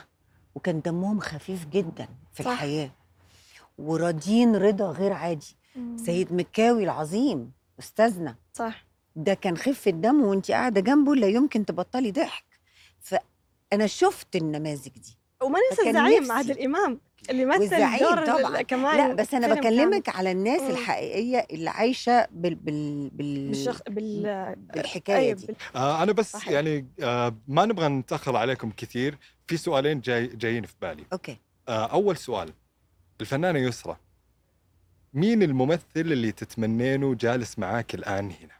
وكان 0.55 0.81
دمهم 0.81 1.20
خفيف 1.20 1.66
جدا 1.66 2.09
في 2.33 2.42
صح. 2.42 2.51
الحياة 2.51 2.90
وراضيين 3.79 4.57
رضا 4.57 4.90
غير 4.90 5.12
عادي 5.12 5.57
مم. 5.77 5.96
سيد 5.99 6.33
مكاوي 6.33 6.85
العظيم 6.85 7.53
أستاذنا. 7.79 8.37
صح. 8.55 8.85
ده 9.17 9.35
كان 9.35 9.57
خفه 9.57 9.91
دم 9.91 10.23
وانت 10.23 10.51
قاعدة 10.51 10.81
جنبه 10.81 11.15
لا 11.15 11.27
يمكن 11.27 11.67
تبطلي 11.67 12.11
ضحك. 12.11 12.45
فأنا 13.01 13.23
أنا 13.73 13.87
شفت 13.87 14.37
النماذج 14.37 14.89
دي. 14.89 15.17
وما 15.43 15.59
ننسى 15.71 15.89
الزعيم 15.91 16.33
عادل 16.33 16.62
امام 16.65 17.01
اللي 17.31 17.45
مثل 17.45 17.99
دور 18.01 18.27
طبعاً. 18.27 18.62
كمان 18.62 18.97
لا 19.09 19.15
بس 19.15 19.35
أنا 19.35 19.55
بكلمك 19.55 20.09
على 20.09 20.33
الناس 20.33 20.61
مم. 20.61 20.71
الحقيقية 20.71 21.47
اللي 21.51 21.71
عايشة 21.71 22.27
بال 22.31 22.55
بال 22.55 23.11
بال 23.11 23.49
بالشخ... 23.49 23.83
بال 23.89 24.55
بالحكاية 24.57 25.17
أيوة، 25.17 25.33
دي. 25.35 25.47
بال- 25.47 25.57
آه 25.77 26.03
أنا 26.03 26.12
بس 26.12 26.33
صحيح. 26.33 26.49
يعني 26.49 26.87
آه 27.03 27.37
ما 27.49 27.67
نبغى 27.67 27.89
نتأخر 27.89 28.37
عليكم 28.37 28.71
كثير. 28.71 29.19
في 29.47 29.57
سؤالين 29.57 30.01
جاي 30.01 30.27
جايين 30.27 30.67
في 30.67 30.75
بالي. 30.83 31.05
أوكي. 31.12 31.39
آه 31.69 31.87
أول 31.87 32.17
سؤال. 32.17 32.53
الفنانة 33.21 33.59
يسرى 33.59 33.97
مين 35.16 35.42
الممثل 35.42 35.83
اللي 35.96 36.33
تتمنينه 36.33 37.14
جالس 37.14 37.59
معاك 37.59 37.94
الآن 37.94 38.24
هنا 38.24 38.57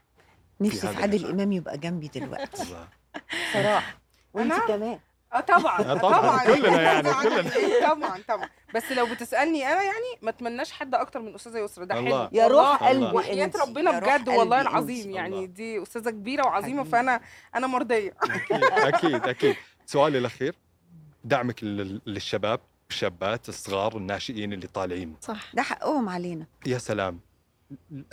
نفسي 0.61 0.87
هذا 0.87 0.95
في 0.95 1.01
عادل. 1.01 1.29
امام 1.29 1.51
يبقى 1.51 1.77
جنبي 1.77 2.07
دلوقتي 2.07 2.63
الله. 2.63 2.87
صراحة 3.53 3.97
وأنت 4.33 4.51
أنا؟ 4.53 4.67
كمان 4.67 4.99
آه 5.33 5.39
طبعا 5.39 5.79
آه 5.91 5.93
طبعاً، 5.93 6.43
كلنا 6.45 6.81
يعني، 6.81 7.13
كلنا. 7.13 7.51
طبعا 7.93 8.21
طبعا 8.27 8.49
بس 8.75 8.91
لو 8.91 9.05
بتسألني 9.05 9.65
أنا 9.67 9.83
يعني 9.83 10.19
ما 10.21 10.29
أتمناش 10.29 10.71
حد 10.71 10.95
أكتر 10.95 11.19
من 11.21 11.35
أستاذة 11.35 11.57
يسرا 11.59 11.85
ده. 11.85 11.95
حلو 11.95 12.29
يا 12.31 12.47
روح. 12.47 12.83
قلبي 12.83 13.05
وحياة 13.15 13.45
أنت 13.45 13.57
ربنا 13.57 13.99
بجد 13.99 14.29
والله 14.29 14.61
العظيم. 14.61 15.11
يعني. 15.11 15.47
دي 15.47 15.81
أستاذة 15.83 16.09
كبيرة 16.09 16.45
وعظيمة. 16.47 16.83
فأنا 16.83 17.21
أنا 17.55 17.67
مرضية 17.67 18.13
أكيد 18.23 18.63
أكيد 18.63 19.27
أكيد 19.27 19.55
سؤالي 19.85 20.17
الأخير 20.17 20.55
دعمك 21.23 21.63
لل- 21.63 22.01
للشباب 22.05 22.59
الشابات 22.97 23.49
الصغار 23.49 23.97
الناشئين 23.97 24.53
اللي 24.53 24.67
طالعين. 24.67 25.15
صح. 25.21 25.55
ده 25.55 25.61
حقهم 25.61 26.09
علينا. 26.09 26.45
يا 26.65 26.77
سلام. 26.77 27.19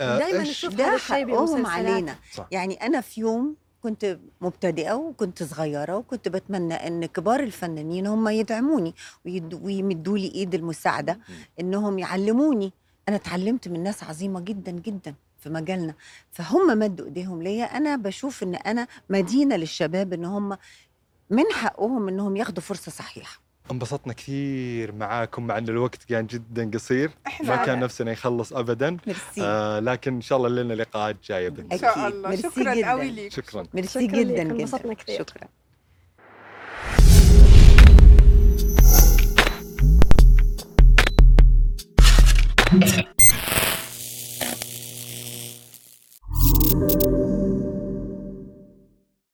آه، 0.01 0.19
دايما 0.19 0.41
نشوف 0.41 0.73
ده 0.73 0.85
هذا 0.87 0.95
الشيء 0.95 1.27
حقهم 1.35 1.65
علينا. 1.65 2.15
صح. 2.33 2.47
يعني 2.51 2.73
أنا 2.75 3.01
في 3.01 3.21
يوم 3.21 3.55
كنت 3.83 4.19
مبتدئة 4.41 4.93
وكنت 4.93 5.43
صغيرة 5.43 5.95
وكنت 5.97 6.27
بتمنى 6.27 6.73
إن 6.73 7.05
كبار 7.05 7.39
الفنانين 7.39 8.07
هم 8.07 8.27
يدعموني 8.27 8.93
ويمدوا 9.61 10.17
لي 10.17 10.31
إيد 10.35 10.55
المساعدة 10.55 11.19
إنهم 11.59 11.99
يعلموني. 11.99 12.73
أنا 13.09 13.15
اتعلمت 13.15 13.67
من 13.67 13.83
ناس 13.83 14.03
عظيمة 14.03 14.39
جدا 14.39 14.71
جدا 14.71 15.15
في 15.39 15.49
مجالنا. 15.49 15.93
فهم 16.31 16.79
مدوا 16.79 17.05
إيديهم 17.05 17.41
ليا. 17.41 17.65
أنا 17.65 17.95
بشوف 17.95 18.43
إن 18.43 18.55
أنا 18.55 18.87
مدينة 19.09 19.55
للشباب 19.55 20.13
إن 20.13 20.25
هم 20.25 20.57
من 21.29 21.43
حقهم 21.53 22.07
إنهم 22.07 22.37
ياخدوا 22.37 22.63
فرصة 22.63 22.91
صحيحة. 22.91 23.44
انبسطنا 23.71 24.13
كثير 24.13 24.91
معاكم 24.91 25.47
مع 25.47 25.57
إن 25.57 25.69
الوقت 25.69 26.03
كان 26.03 26.27
جدا 26.27 26.71
قصير. 26.73 27.11
ما 27.43 27.55
كان 27.55 27.79
نفسنا 27.79 28.11
يخلص 28.11 28.53
ابدا. 28.53 28.97
مرسي. 29.07 29.41
آه 29.41 29.79
لكن 29.79 30.13
إن 30.13 30.21
شاء 30.21 30.37
الله 30.37 30.49
لنا 30.49 30.73
لقاءات 30.73 31.15
جاية 31.27 31.49
بإذن 31.49 31.65
الله. 31.65 31.75
إن 31.75 31.79
شاء 31.79 32.07
الله. 32.07 32.35
شكرا 32.35 32.89
قوي 32.89 33.11
لك 33.11 33.31
شكرا. 33.31 33.67
ميرسي 33.73 34.07
جدا 34.07 34.41
انبسطنا 34.41 34.93
كثير. 34.93 35.19
شكرا. 35.19 35.47